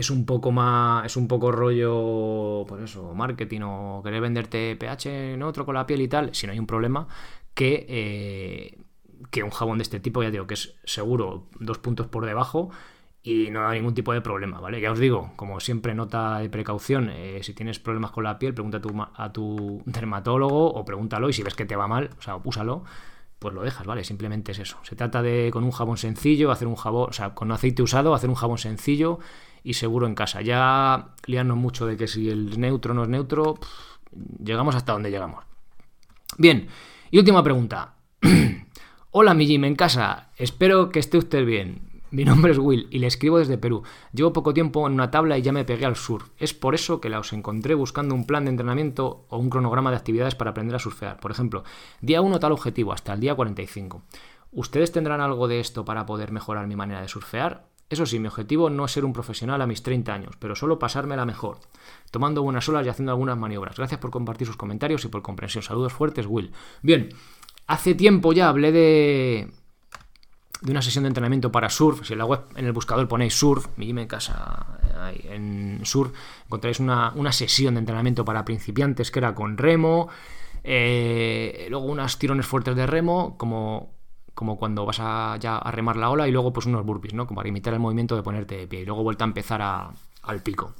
es 0.00 0.10
un 0.10 0.26
poco 0.26 0.50
más, 0.50 1.06
es 1.06 1.16
un 1.16 1.28
poco 1.28 1.52
rollo, 1.52 2.64
pues 2.66 2.82
eso, 2.84 3.14
marketing 3.14 3.60
o 3.62 4.02
querer 4.02 4.20
venderte 4.20 4.76
pH 4.76 5.34
en 5.34 5.42
otro 5.42 5.64
con 5.64 5.74
la 5.74 5.86
piel 5.86 6.00
y 6.00 6.08
tal, 6.08 6.34
si 6.34 6.46
no 6.46 6.52
hay 6.52 6.58
un 6.58 6.66
problema, 6.66 7.06
que, 7.54 7.86
eh, 7.88 8.78
que 9.30 9.42
un 9.42 9.50
jabón 9.50 9.78
de 9.78 9.82
este 9.82 10.00
tipo, 10.00 10.22
ya 10.22 10.30
digo, 10.30 10.46
que 10.46 10.54
es 10.54 10.74
seguro 10.84 11.46
dos 11.58 11.78
puntos 11.78 12.06
por 12.08 12.26
debajo 12.26 12.70
y 13.22 13.50
no 13.50 13.60
da 13.62 13.72
ningún 13.72 13.94
tipo 13.94 14.12
de 14.12 14.22
problema, 14.22 14.60
¿vale? 14.60 14.80
Ya 14.80 14.90
os 14.90 14.98
digo, 14.98 15.32
como 15.36 15.60
siempre, 15.60 15.94
nota 15.94 16.38
de 16.38 16.48
precaución, 16.48 17.10
eh, 17.10 17.40
si 17.42 17.52
tienes 17.54 17.78
problemas 17.78 18.10
con 18.10 18.24
la 18.24 18.38
piel, 18.38 18.54
pregunta 18.54 18.78
a 18.78 18.80
tu, 18.80 19.02
a 19.14 19.32
tu 19.32 19.82
dermatólogo 19.84 20.72
o 20.72 20.84
pregúntalo 20.84 21.28
y 21.28 21.32
si 21.32 21.42
ves 21.42 21.54
que 21.54 21.66
te 21.66 21.76
va 21.76 21.86
mal, 21.86 22.10
o 22.18 22.22
sea, 22.22 22.36
úsalo 22.36 22.84
pues 23.40 23.54
lo 23.54 23.62
dejas, 23.62 23.86
¿vale? 23.86 24.04
Simplemente 24.04 24.52
es 24.52 24.58
eso. 24.58 24.76
Se 24.82 24.94
trata 24.94 25.22
de 25.22 25.48
con 25.50 25.64
un 25.64 25.70
jabón 25.70 25.96
sencillo, 25.96 26.50
hacer 26.50 26.68
un 26.68 26.76
jabón, 26.76 27.08
o 27.08 27.12
sea, 27.12 27.34
con 27.34 27.50
aceite 27.50 27.82
usado, 27.82 28.14
hacer 28.14 28.28
un 28.28 28.36
jabón 28.36 28.58
sencillo 28.58 29.18
y 29.62 29.74
seguro 29.74 30.06
en 30.06 30.14
casa. 30.14 30.42
Ya 30.42 31.14
liarnos 31.26 31.56
mucho 31.56 31.86
de 31.86 31.96
que 31.96 32.06
si 32.06 32.28
el 32.28 32.60
neutro 32.60 32.94
no 32.94 33.02
es 33.02 33.08
neutro, 33.08 33.58
llegamos 34.42 34.74
hasta 34.74 34.92
donde 34.92 35.10
llegamos. 35.10 35.44
Bien, 36.38 36.68
y 37.10 37.18
última 37.18 37.42
pregunta. 37.42 37.94
Hola, 39.10 39.34
mi 39.34 39.46
Jim, 39.46 39.64
en 39.64 39.74
casa. 39.74 40.30
Espero 40.36 40.90
que 40.90 41.00
esté 41.00 41.18
usted 41.18 41.44
bien. 41.44 41.90
Mi 42.12 42.24
nombre 42.24 42.50
es 42.50 42.58
Will 42.58 42.88
y 42.90 42.98
le 42.98 43.06
escribo 43.06 43.38
desde 43.38 43.56
Perú. 43.56 43.84
Llevo 44.12 44.32
poco 44.32 44.52
tiempo 44.52 44.84
en 44.86 44.94
una 44.94 45.12
tabla 45.12 45.38
y 45.38 45.42
ya 45.42 45.52
me 45.52 45.64
pegué 45.64 45.86
al 45.86 45.94
sur. 45.94 46.24
Es 46.38 46.52
por 46.52 46.74
eso 46.74 47.00
que 47.00 47.08
la 47.08 47.20
os 47.20 47.32
encontré 47.32 47.74
buscando 47.74 48.16
un 48.16 48.26
plan 48.26 48.44
de 48.44 48.50
entrenamiento 48.50 49.26
o 49.28 49.38
un 49.38 49.48
cronograma 49.48 49.90
de 49.90 49.96
actividades 49.96 50.34
para 50.34 50.50
aprender 50.50 50.74
a 50.74 50.80
surfear. 50.80 51.20
Por 51.20 51.30
ejemplo, 51.30 51.62
día 52.00 52.20
1 52.20 52.40
tal 52.40 52.50
objetivo 52.50 52.92
hasta 52.92 53.12
el 53.12 53.20
día 53.20 53.36
45. 53.36 54.02
¿Ustedes 54.50 54.90
tendrán 54.90 55.20
algo 55.20 55.46
de 55.46 55.60
esto 55.60 55.84
para 55.84 56.04
poder 56.04 56.32
mejorar 56.32 56.66
mi 56.66 56.74
manera 56.74 57.00
de 57.00 57.06
surfear? 57.06 57.69
Eso 57.90 58.06
sí, 58.06 58.20
mi 58.20 58.28
objetivo 58.28 58.70
no 58.70 58.84
es 58.84 58.92
ser 58.92 59.04
un 59.04 59.12
profesional 59.12 59.60
a 59.60 59.66
mis 59.66 59.82
30 59.82 60.14
años, 60.14 60.36
pero 60.38 60.54
solo 60.54 60.78
pasármela 60.78 61.26
mejor, 61.26 61.58
tomando 62.12 62.40
buenas 62.40 62.68
olas 62.68 62.86
y 62.86 62.88
haciendo 62.88 63.10
algunas 63.10 63.36
maniobras. 63.36 63.76
Gracias 63.76 63.98
por 63.98 64.12
compartir 64.12 64.46
sus 64.46 64.56
comentarios 64.56 65.04
y 65.04 65.08
por 65.08 65.22
comprensión. 65.22 65.64
Saludos 65.64 65.92
fuertes, 65.92 66.26
Will. 66.28 66.52
Bien, 66.82 67.08
hace 67.66 67.96
tiempo 67.96 68.32
ya 68.32 68.48
hablé 68.48 68.70
de, 68.70 69.50
de 70.60 70.70
una 70.70 70.82
sesión 70.82 71.02
de 71.02 71.08
entrenamiento 71.08 71.50
para 71.50 71.68
surf. 71.68 72.06
Si 72.06 72.12
en 72.12 72.20
la 72.20 72.26
web, 72.26 72.42
en 72.54 72.66
el 72.66 72.72
buscador 72.72 73.08
ponéis 73.08 73.34
surf, 73.34 73.66
mi 73.76 73.90
en 73.90 74.06
casa, 74.06 74.78
en 75.24 75.80
surf, 75.82 76.12
encontráis 76.46 76.78
una, 76.78 77.32
sesión 77.32 77.74
de 77.74 77.80
entrenamiento 77.80 78.24
para 78.24 78.44
principiantes 78.44 79.10
que 79.10 79.18
era 79.18 79.34
con 79.34 79.58
remo, 79.58 80.08
eh, 80.62 81.66
luego 81.70 81.86
unos 81.86 82.18
tirones 82.20 82.46
fuertes 82.46 82.76
de 82.76 82.86
remo, 82.86 83.36
como, 83.36 83.99
como 84.34 84.58
cuando 84.58 84.86
vas 84.86 84.98
a, 85.00 85.36
ya 85.38 85.56
a 85.56 85.70
remar 85.70 85.96
la 85.96 86.10
ola, 86.10 86.28
y 86.28 86.32
luego 86.32 86.52
pues 86.52 86.66
unos 86.66 86.84
burpees, 86.84 87.14
¿no? 87.14 87.26
Como 87.26 87.36
para 87.36 87.48
imitar 87.48 87.74
el 87.74 87.80
movimiento 87.80 88.16
de 88.16 88.22
ponerte 88.22 88.56
de 88.56 88.66
pie, 88.66 88.80
y 88.80 88.86
luego 88.86 89.02
vuelta 89.02 89.24
a 89.24 89.28
empezar 89.28 89.62
al 89.62 90.42
pico. 90.42 90.74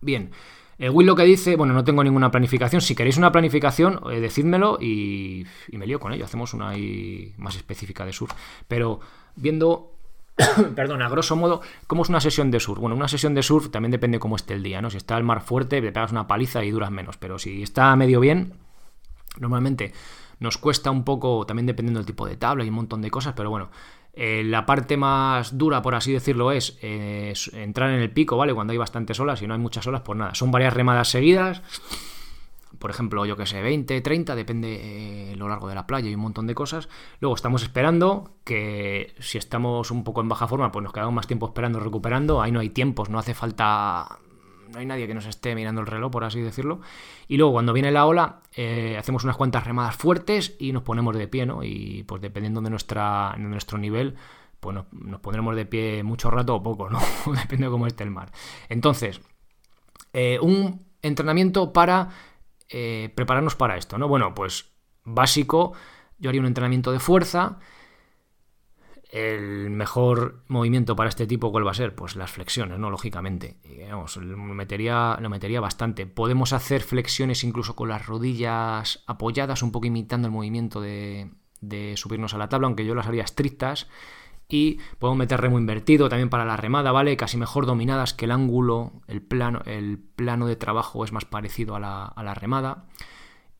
Bien. 0.00 0.30
El 0.78 0.90
Will 0.90 1.06
lo 1.06 1.14
que 1.14 1.24
dice, 1.24 1.56
bueno, 1.56 1.74
no 1.74 1.84
tengo 1.84 2.02
ninguna 2.02 2.30
planificación. 2.30 2.80
Si 2.80 2.94
queréis 2.94 3.18
una 3.18 3.30
planificación, 3.30 4.00
eh, 4.10 4.18
decídmelo 4.18 4.78
y, 4.80 5.44
me 5.72 5.86
lío 5.86 6.00
con 6.00 6.14
ello. 6.14 6.24
Hacemos 6.24 6.54
una 6.54 6.70
ahí 6.70 7.34
más 7.36 7.54
específica 7.54 8.06
de 8.06 8.14
surf. 8.14 8.32
Pero 8.66 8.98
viendo, 9.36 9.92
perdón, 10.74 11.02
a 11.02 11.10
grosso 11.10 11.36
modo, 11.36 11.60
¿cómo 11.86 12.02
es 12.02 12.08
una 12.08 12.20
sesión 12.22 12.50
de 12.50 12.60
surf? 12.60 12.80
Bueno, 12.80 12.96
una 12.96 13.08
sesión 13.08 13.34
de 13.34 13.42
surf 13.42 13.68
también 13.68 13.90
depende 13.90 14.18
cómo 14.18 14.36
esté 14.36 14.54
el 14.54 14.62
día, 14.62 14.80
¿no? 14.80 14.88
Si 14.88 14.96
está 14.96 15.18
el 15.18 15.24
mar 15.24 15.42
fuerte, 15.42 15.82
te 15.82 15.92
pegas 15.92 16.12
una 16.12 16.26
paliza 16.26 16.64
y 16.64 16.70
duras 16.70 16.90
menos. 16.90 17.18
Pero 17.18 17.38
si 17.38 17.62
está 17.62 17.94
medio 17.94 18.18
bien, 18.18 18.54
normalmente 19.38 19.92
nos 20.40 20.58
cuesta 20.58 20.90
un 20.90 21.04
poco, 21.04 21.46
también 21.46 21.66
dependiendo 21.66 22.00
del 22.00 22.06
tipo 22.06 22.26
de 22.26 22.36
tabla 22.36 22.64
y 22.64 22.68
un 22.68 22.74
montón 22.74 23.02
de 23.02 23.10
cosas, 23.10 23.34
pero 23.36 23.50
bueno, 23.50 23.70
eh, 24.12 24.42
la 24.44 24.66
parte 24.66 24.96
más 24.96 25.56
dura, 25.56 25.82
por 25.82 25.94
así 25.94 26.12
decirlo, 26.12 26.50
es 26.50 26.78
eh, 26.82 27.32
entrar 27.52 27.90
en 27.90 28.00
el 28.00 28.10
pico, 28.10 28.36
¿vale? 28.36 28.52
Cuando 28.52 28.72
hay 28.72 28.78
bastantes 28.78 29.20
olas 29.20 29.40
y 29.42 29.46
no 29.46 29.54
hay 29.54 29.60
muchas 29.60 29.86
olas, 29.86 30.00
pues 30.00 30.18
nada, 30.18 30.34
son 30.34 30.50
varias 30.50 30.74
remadas 30.74 31.08
seguidas. 31.08 31.62
Por 32.78 32.90
ejemplo, 32.90 33.26
yo 33.26 33.36
que 33.36 33.44
sé, 33.44 33.60
20, 33.60 34.00
30, 34.00 34.34
depende 34.34 35.32
eh, 35.32 35.36
lo 35.36 35.48
largo 35.48 35.68
de 35.68 35.74
la 35.74 35.86
playa 35.86 36.08
y 36.08 36.14
un 36.14 36.22
montón 36.22 36.46
de 36.46 36.54
cosas. 36.54 36.88
Luego 37.20 37.36
estamos 37.36 37.62
esperando, 37.62 38.32
que 38.42 39.14
si 39.18 39.36
estamos 39.36 39.90
un 39.90 40.02
poco 40.02 40.22
en 40.22 40.28
baja 40.28 40.48
forma, 40.48 40.72
pues 40.72 40.82
nos 40.82 40.92
quedamos 40.92 41.12
más 41.12 41.26
tiempo 41.26 41.46
esperando, 41.46 41.78
recuperando. 41.78 42.40
Ahí 42.40 42.50
no 42.52 42.60
hay 42.60 42.70
tiempos, 42.70 43.10
no 43.10 43.18
hace 43.18 43.34
falta 43.34 44.18
no 44.72 44.78
hay 44.78 44.86
nadie 44.86 45.06
que 45.06 45.14
nos 45.14 45.26
esté 45.26 45.54
mirando 45.54 45.80
el 45.80 45.86
reloj, 45.86 46.10
por 46.10 46.24
así 46.24 46.40
decirlo. 46.40 46.80
Y 47.28 47.36
luego 47.36 47.52
cuando 47.52 47.72
viene 47.72 47.90
la 47.90 48.06
ola, 48.06 48.40
eh, 48.54 48.96
hacemos 48.98 49.24
unas 49.24 49.36
cuantas 49.36 49.64
remadas 49.64 49.96
fuertes 49.96 50.56
y 50.58 50.72
nos 50.72 50.82
ponemos 50.82 51.16
de 51.16 51.28
pie, 51.28 51.46
¿no? 51.46 51.62
Y 51.62 52.04
pues 52.04 52.22
dependiendo 52.22 52.60
de, 52.60 52.70
nuestra, 52.70 53.34
nuestro 53.38 53.78
nivel, 53.78 54.16
pues 54.60 54.76
nos, 54.92 55.20
pondremos 55.20 55.56
de 55.56 55.66
pie 55.66 56.02
mucho 56.02 56.30
rato 56.30 56.54
o 56.54 56.62
poco, 56.62 56.88
¿no? 56.88 57.00
Depende 57.26 57.66
de 57.66 57.70
cómo 57.70 57.86
esté 57.86 58.04
el 58.04 58.10
mar. 58.10 58.32
Entonces, 58.68 59.20
eh, 60.12 60.38
un 60.40 60.84
entrenamiento 61.02 61.72
para 61.72 62.08
eh, 62.68 63.12
prepararnos 63.14 63.56
para 63.56 63.76
esto, 63.76 63.98
¿no? 63.98 64.08
Bueno, 64.08 64.34
pues 64.34 64.72
básico, 65.04 65.72
yo 66.18 66.28
haría 66.28 66.40
un 66.40 66.46
entrenamiento 66.46 66.92
de 66.92 67.00
fuerza 67.00 67.58
el 69.12 69.70
mejor 69.70 70.42
movimiento 70.46 70.94
para 70.94 71.08
este 71.08 71.26
tipo, 71.26 71.50
¿cuál 71.50 71.66
va 71.66 71.72
a 71.72 71.74
ser? 71.74 71.94
Pues 71.94 72.14
las 72.14 72.30
flexiones, 72.30 72.78
¿no? 72.78 72.90
Lógicamente. 72.90 73.56
lo 73.88 74.36
metería, 74.36 75.18
lo 75.20 75.28
metería 75.28 75.60
bastante. 75.60 76.06
Podemos 76.06 76.52
hacer 76.52 76.82
flexiones 76.82 77.42
incluso 77.42 77.74
con 77.74 77.88
las 77.88 78.06
rodillas 78.06 79.02
apoyadas, 79.06 79.62
un 79.62 79.72
poco 79.72 79.88
imitando 79.88 80.28
el 80.28 80.32
movimiento 80.32 80.80
de, 80.80 81.30
de 81.60 81.96
subirnos 81.96 82.34
a 82.34 82.38
la 82.38 82.48
tabla, 82.48 82.66
aunque 82.66 82.86
yo 82.86 82.94
las 82.94 83.06
haría 83.06 83.24
estrictas. 83.24 83.88
Y 84.48 84.78
podemos 84.98 85.18
meter 85.18 85.40
remo 85.40 85.58
invertido 85.58 86.08
también 86.08 86.28
para 86.28 86.44
la 86.44 86.56
remada, 86.56 86.92
¿vale? 86.92 87.16
Casi 87.16 87.36
mejor 87.36 87.66
dominadas 87.66 88.14
que 88.14 88.24
el 88.24 88.32
ángulo, 88.32 88.92
el 89.06 89.22
plano, 89.22 89.62
el 89.64 89.98
plano 89.98 90.46
de 90.46 90.56
trabajo 90.56 91.04
es 91.04 91.12
más 91.12 91.24
parecido 91.24 91.76
a 91.76 91.80
la, 91.80 92.04
a 92.04 92.22
la 92.22 92.34
remada 92.34 92.86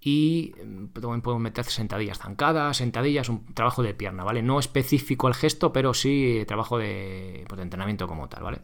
y 0.01 0.55
mm, 0.57 0.87
también 1.01 1.21
podemos 1.21 1.43
meter 1.43 1.65
sentadillas 1.67 2.19
zancadas, 2.19 2.79
sentadillas, 2.79 3.29
un 3.29 3.45
trabajo 3.55 3.83
de 3.83 3.95
pierna, 3.95 4.25
¿vale? 4.25 4.43
No 4.43 4.59
específico 4.59 5.27
al 5.27 5.35
gesto, 5.35 5.73
pero 5.73 5.95
sí 5.95 6.45
trabajo 6.47 6.79
de, 6.79 7.45
pues, 7.49 7.59
de 7.59 7.63
entrenamiento 7.63 8.07
como 8.09 8.29
tal, 8.29 8.43
¿vale? 8.43 8.61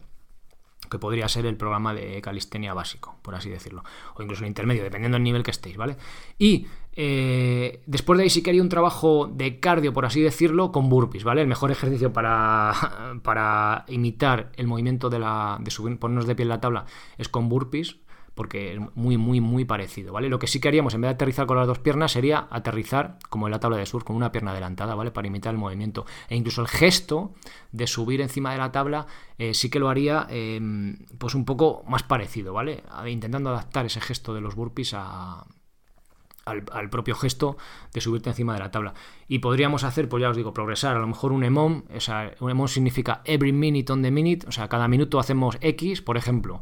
Que 0.89 0.99
podría 0.99 1.27
ser 1.27 1.45
el 1.45 1.57
programa 1.57 1.93
de 1.93 2.21
calistenia 2.21 2.73
básico, 2.73 3.19
por 3.21 3.35
así 3.35 3.49
decirlo, 3.49 3.83
o 4.15 4.23
incluso 4.23 4.43
el 4.43 4.47
intermedio, 4.47 4.83
dependiendo 4.83 5.15
del 5.15 5.23
nivel 5.23 5.43
que 5.43 5.51
estéis, 5.51 5.77
¿vale? 5.77 5.97
Y 6.39 6.65
eh, 6.93 7.83
después 7.85 8.17
de 8.17 8.23
ahí 8.23 8.29
sí 8.31 8.41
que 8.41 8.49
haría 8.49 8.61
un 8.63 8.69
trabajo 8.69 9.27
de 9.31 9.59
cardio, 9.59 9.93
por 9.93 10.05
así 10.05 10.21
decirlo, 10.21 10.71
con 10.71 10.89
burpees, 10.89 11.23
¿vale? 11.23 11.41
El 11.41 11.47
mejor 11.47 11.69
ejercicio 11.69 12.13
para, 12.13 12.73
para 13.21 13.85
imitar 13.89 14.51
el 14.55 14.65
movimiento 14.65 15.09
de, 15.09 15.19
la, 15.19 15.59
de 15.61 15.69
subir, 15.69 15.99
ponernos 15.99 16.25
de 16.25 16.35
pie 16.35 16.43
en 16.43 16.49
la 16.49 16.61
tabla 16.61 16.85
es 17.17 17.29
con 17.29 17.49
burpees, 17.49 17.97
porque 18.37 18.75
es 18.75 18.79
muy, 18.95 19.17
muy, 19.17 19.41
muy 19.41 19.65
parecido, 19.65 20.13
¿vale? 20.13 20.29
Lo 20.29 20.39
que 20.39 20.47
sí 20.47 20.61
que 20.61 20.69
haríamos 20.69 20.93
en 20.93 21.01
vez 21.01 21.09
de 21.09 21.15
aterrizar 21.15 21.45
con 21.45 21.57
las 21.57 21.67
dos 21.67 21.79
piernas 21.79 22.13
sería 22.13 22.47
aterrizar 22.49 23.17
como 23.29 23.47
en 23.47 23.51
la 23.51 23.59
tabla 23.59 23.75
de 23.75 23.85
surf, 23.85 24.05
con 24.05 24.15
una 24.15 24.31
pierna 24.31 24.51
adelantada, 24.51 24.95
¿vale? 24.95 25.11
Para 25.11 25.27
imitar 25.27 25.53
el 25.53 25.59
movimiento. 25.59 26.05
E 26.29 26.37
incluso 26.37 26.61
el 26.61 26.69
gesto 26.69 27.33
de 27.73 27.87
subir 27.87 28.21
encima 28.21 28.53
de 28.53 28.59
la 28.59 28.71
tabla 28.71 29.07
eh, 29.37 29.53
sí 29.53 29.69
que 29.69 29.79
lo 29.79 29.89
haría 29.89 30.25
em, 30.29 30.99
pues 31.17 31.35
un 31.35 31.43
poco 31.43 31.83
más 31.87 32.03
parecido, 32.03 32.53
¿vale? 32.53 32.83
Intentando 33.07 33.49
adaptar 33.49 33.85
ese 33.85 33.99
gesto 33.99 34.33
de 34.33 34.39
los 34.39 34.55
burpees 34.55 34.93
al, 34.93 36.89
propio 36.89 37.15
gesto 37.15 37.57
de 37.93 37.99
subirte 37.99 38.29
encima 38.29 38.53
de 38.53 38.59
la 38.59 38.71
tabla. 38.71 38.93
Y 39.27 39.39
podríamos 39.39 39.83
hacer, 39.83 40.07
pues 40.07 40.21
ya 40.21 40.29
os 40.29 40.37
digo, 40.37 40.53
progresar. 40.53 40.95
A 40.95 40.99
lo 40.99 41.07
mejor 41.07 41.31
un 41.31 41.43
EMOM, 41.43 41.83
o 41.89 42.45
un 42.45 42.51
EMOM 42.51 42.67
significa 42.67 43.21
every 43.25 43.51
minute 43.51 43.91
on 43.91 44.03
the 44.03 44.11
minute, 44.11 44.47
o 44.47 44.51
sea, 44.51 44.69
cada 44.69 44.87
minuto 44.87 45.19
hacemos 45.19 45.57
X, 45.59 46.01
por 46.01 46.15
ejemplo. 46.15 46.61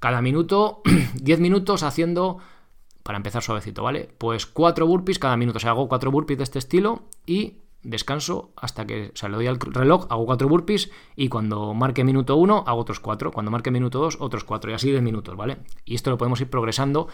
Cada 0.00 0.20
minuto, 0.22 0.82
10 1.14 1.40
minutos 1.40 1.82
haciendo, 1.82 2.38
para 3.02 3.16
empezar 3.16 3.42
suavecito, 3.42 3.82
¿vale? 3.82 4.08
Pues 4.18 4.46
4 4.46 4.86
burpees 4.86 5.18
cada 5.18 5.36
minuto. 5.36 5.58
O 5.58 5.60
sea, 5.60 5.70
hago 5.70 5.88
4 5.88 6.10
burpees 6.10 6.38
de 6.38 6.44
este 6.44 6.58
estilo 6.58 7.04
y 7.26 7.58
descanso 7.82 8.52
hasta 8.56 8.86
que, 8.86 9.12
o 9.14 9.16
sea, 9.16 9.28
le 9.28 9.36
doy 9.36 9.46
al 9.46 9.60
reloj, 9.60 10.06
hago 10.08 10.26
4 10.26 10.48
burpees 10.48 10.90
y 11.14 11.28
cuando 11.28 11.74
marque 11.74 12.02
minuto 12.02 12.36
1 12.36 12.64
hago 12.66 12.80
otros 12.80 12.98
4, 12.98 13.30
cuando 13.30 13.50
marque 13.50 13.70
minuto 13.70 14.00
2 14.00 14.16
otros 14.20 14.42
4 14.44 14.70
y 14.70 14.74
así 14.74 14.90
de 14.90 15.02
minutos, 15.02 15.36
¿vale? 15.36 15.58
Y 15.84 15.94
esto 15.94 16.10
lo 16.10 16.18
podemos 16.18 16.40
ir 16.40 16.48
progresando 16.48 17.08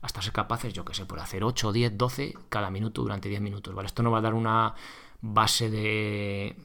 hasta 0.00 0.22
ser 0.22 0.32
capaces, 0.32 0.72
yo 0.72 0.84
que 0.84 0.94
sé, 0.94 1.06
por 1.06 1.20
hacer 1.20 1.44
8, 1.44 1.72
10, 1.72 1.96
12 1.96 2.34
cada 2.48 2.70
minuto 2.70 3.02
durante 3.02 3.28
10 3.28 3.40
minutos, 3.42 3.74
¿vale? 3.74 3.86
Esto 3.86 4.02
nos 4.02 4.12
va 4.12 4.18
a 4.18 4.22
dar 4.22 4.34
una 4.34 4.74
base 5.20 5.70
de 5.70 6.56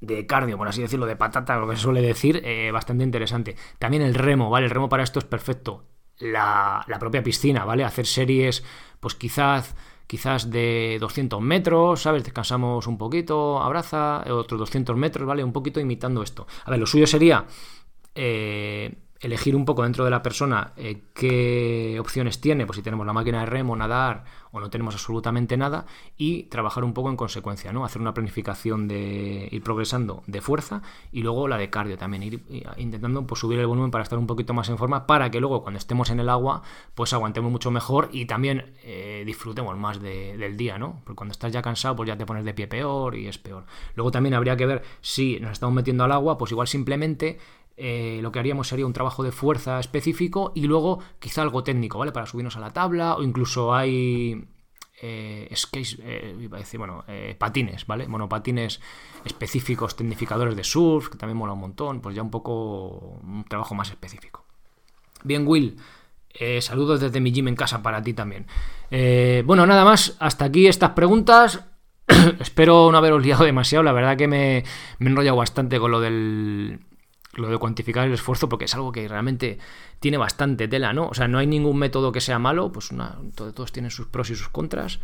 de 0.00 0.26
cardio, 0.26 0.56
por 0.56 0.68
así 0.68 0.82
decirlo, 0.82 1.06
de 1.06 1.16
patata, 1.16 1.56
lo 1.56 1.68
que 1.68 1.76
se 1.76 1.82
suele 1.82 2.02
decir, 2.02 2.40
eh, 2.44 2.70
bastante 2.70 3.04
interesante. 3.04 3.56
También 3.78 4.02
el 4.02 4.14
remo, 4.14 4.50
¿vale? 4.50 4.66
El 4.66 4.70
remo 4.70 4.88
para 4.88 5.02
esto 5.02 5.18
es 5.18 5.24
perfecto. 5.24 5.84
La, 6.18 6.84
propia 6.98 7.22
piscina, 7.22 7.64
¿vale? 7.64 7.84
Hacer 7.84 8.06
series, 8.06 8.64
pues 9.00 9.14
quizás 9.14 9.74
quizás 10.06 10.50
de 10.50 10.96
200 11.00 11.38
metros, 11.42 12.00
¿sabes? 12.00 12.24
Descansamos 12.24 12.86
un 12.86 12.96
poquito, 12.96 13.60
abraza, 13.60 14.24
otros 14.32 14.58
200 14.58 14.96
metros, 14.96 15.26
¿vale? 15.26 15.44
Un 15.44 15.52
poquito 15.52 15.80
imitando 15.80 16.22
esto. 16.22 16.46
A 16.64 16.70
ver, 16.70 16.80
lo 16.80 16.86
suyo 16.86 17.06
sería 17.06 17.44
eh, 18.14 18.96
elegir 19.20 19.56
un 19.56 19.64
poco 19.64 19.82
dentro 19.82 20.04
de 20.04 20.10
la 20.10 20.22
persona 20.22 20.72
eh, 20.76 21.02
qué 21.12 21.98
opciones 22.00 22.40
tiene, 22.40 22.66
pues 22.66 22.76
si 22.76 22.82
tenemos 22.82 23.06
la 23.06 23.12
máquina 23.12 23.40
de 23.40 23.46
remo, 23.46 23.74
nadar 23.74 24.24
o 24.50 24.60
no 24.60 24.70
tenemos 24.70 24.94
absolutamente 24.94 25.56
nada, 25.56 25.86
y 26.16 26.44
trabajar 26.44 26.84
un 26.84 26.94
poco 26.94 27.10
en 27.10 27.16
consecuencia, 27.16 27.72
¿no? 27.72 27.84
Hacer 27.84 28.00
una 28.00 28.14
planificación 28.14 28.88
de 28.88 29.48
ir 29.50 29.62
progresando 29.62 30.22
de 30.26 30.40
fuerza 30.40 30.82
y 31.12 31.22
luego 31.22 31.48
la 31.48 31.58
de 31.58 31.68
cardio 31.68 31.98
también, 31.98 32.22
ir 32.22 32.42
intentando 32.78 33.26
pues, 33.26 33.40
subir 33.40 33.58
el 33.58 33.66
volumen 33.66 33.90
para 33.90 34.04
estar 34.04 34.18
un 34.18 34.26
poquito 34.26 34.54
más 34.54 34.68
en 34.68 34.78
forma, 34.78 35.06
para 35.06 35.30
que 35.30 35.40
luego 35.40 35.62
cuando 35.62 35.78
estemos 35.78 36.10
en 36.10 36.20
el 36.20 36.28
agua, 36.28 36.62
pues 36.94 37.12
aguantemos 37.12 37.50
mucho 37.50 37.70
mejor 37.70 38.08
y 38.12 38.24
también 38.24 38.74
eh, 38.82 39.22
disfrutemos 39.26 39.76
más 39.76 40.00
del 40.00 40.56
día, 40.56 40.78
¿no? 40.78 41.00
Porque 41.04 41.16
cuando 41.16 41.32
estás 41.32 41.52
ya 41.52 41.60
cansado, 41.60 41.96
pues 41.96 42.06
ya 42.06 42.16
te 42.16 42.24
pones 42.24 42.44
de 42.44 42.54
pie 42.54 42.68
peor 42.68 43.16
y 43.16 43.26
es 43.26 43.38
peor. 43.38 43.66
Luego 43.94 44.10
también 44.10 44.34
habría 44.34 44.56
que 44.56 44.66
ver 44.66 44.82
si 45.00 45.38
nos 45.40 45.52
estamos 45.52 45.74
metiendo 45.74 46.04
al 46.04 46.12
agua, 46.12 46.38
pues 46.38 46.52
igual 46.52 46.68
simplemente 46.68 47.38
eh, 47.78 48.20
lo 48.22 48.32
que 48.32 48.38
haríamos 48.38 48.68
sería 48.68 48.86
un 48.86 48.92
trabajo 48.92 49.22
de 49.22 49.32
fuerza 49.32 49.78
específico 49.80 50.52
y 50.54 50.66
luego 50.66 51.00
quizá 51.18 51.42
algo 51.42 51.62
técnico, 51.62 51.98
¿vale? 51.98 52.12
Para 52.12 52.26
subirnos 52.26 52.56
a 52.56 52.60
la 52.60 52.72
tabla 52.72 53.16
o 53.16 53.22
incluso 53.22 53.74
hay 53.74 54.48
eh, 55.00 55.48
eh, 55.50 56.36
iba 56.40 56.56
a 56.56 56.60
decir, 56.60 56.78
bueno, 56.78 57.04
eh, 57.06 57.36
patines, 57.38 57.86
¿vale? 57.86 58.08
Monopatines 58.08 58.80
específicos, 59.24 59.94
tecnificadores 59.94 60.56
de 60.56 60.64
surf, 60.64 61.08
que 61.08 61.18
también 61.18 61.36
mola 61.36 61.52
un 61.52 61.60
montón, 61.60 62.00
pues 62.00 62.16
ya 62.16 62.22
un 62.22 62.30
poco 62.30 63.20
un 63.22 63.44
trabajo 63.48 63.74
más 63.74 63.90
específico. 63.90 64.44
Bien, 65.22 65.46
Will, 65.46 65.76
saludos 66.60 67.00
desde 67.00 67.20
mi 67.20 67.32
gym 67.32 67.48
en 67.48 67.56
casa 67.56 67.82
para 67.82 68.02
ti 68.02 68.12
también. 68.12 68.46
bueno, 69.44 69.66
nada 69.66 69.84
más, 69.84 70.16
hasta 70.18 70.46
aquí 70.46 70.66
estas 70.66 70.90
preguntas. 70.90 71.64
Espero 72.40 72.90
no 72.90 72.98
haberos 72.98 73.22
liado 73.22 73.44
demasiado, 73.44 73.82
la 73.82 73.92
verdad 73.92 74.16
que 74.16 74.26
me, 74.26 74.64
me 74.98 75.08
he 75.08 75.10
enrollado 75.10 75.36
bastante 75.36 75.78
con 75.78 75.90
lo 75.90 76.00
del 76.00 76.80
lo 77.38 77.48
de 77.48 77.58
cuantificar 77.58 78.06
el 78.06 78.14
esfuerzo, 78.14 78.48
porque 78.48 78.66
es 78.66 78.74
algo 78.74 78.92
que 78.92 79.06
realmente 79.08 79.58
tiene 80.00 80.18
bastante 80.18 80.68
tela, 80.68 80.92
¿no? 80.92 81.08
O 81.08 81.14
sea, 81.14 81.28
no 81.28 81.38
hay 81.38 81.46
ningún 81.46 81.78
método 81.78 82.12
que 82.12 82.20
sea 82.20 82.38
malo, 82.38 82.72
pues 82.72 82.90
todos 83.34 83.72
tienen 83.72 83.90
sus 83.90 84.06
pros 84.06 84.30
y 84.30 84.36
sus 84.36 84.48
contras. 84.48 85.00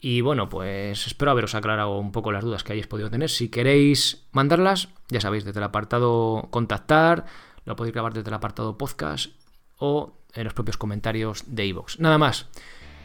Y 0.00 0.20
bueno, 0.20 0.48
pues 0.48 1.06
espero 1.06 1.32
haberos 1.32 1.54
aclarado 1.54 1.98
un 1.98 2.12
poco 2.12 2.30
las 2.30 2.44
dudas 2.44 2.62
que 2.62 2.72
hayáis 2.72 2.86
podido 2.86 3.10
tener. 3.10 3.30
Si 3.30 3.48
queréis 3.48 4.26
mandarlas, 4.32 4.88
ya 5.08 5.20
sabéis, 5.20 5.44
desde 5.44 5.58
el 5.58 5.64
apartado 5.64 6.46
contactar, 6.50 7.26
lo 7.64 7.74
podéis 7.74 7.94
grabar 7.94 8.14
desde 8.14 8.28
el 8.28 8.34
apartado 8.34 8.78
podcast 8.78 9.32
o 9.76 10.14
en 10.34 10.44
los 10.44 10.54
propios 10.54 10.76
comentarios 10.76 11.44
de 11.46 11.66
iVoox. 11.66 11.98
Nada 11.98 12.18
más. 12.18 12.46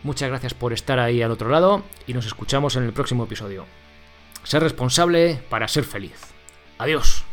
Muchas 0.04 0.30
gracias 0.30 0.54
por 0.54 0.74
estar 0.74 1.00
ahí 1.00 1.22
al 1.22 1.32
otro 1.32 1.50
lado 1.50 1.84
y 2.06 2.14
nos 2.14 2.26
escuchamos 2.26 2.76
en 2.76 2.84
el 2.84 2.94
próximo 2.94 3.24
episodio. 3.24 3.66
Ser 4.44 4.62
responsable 4.62 5.42
para 5.50 5.70
ser 5.70 5.86
feliz. 5.86 6.34
Adiós. 6.78 7.24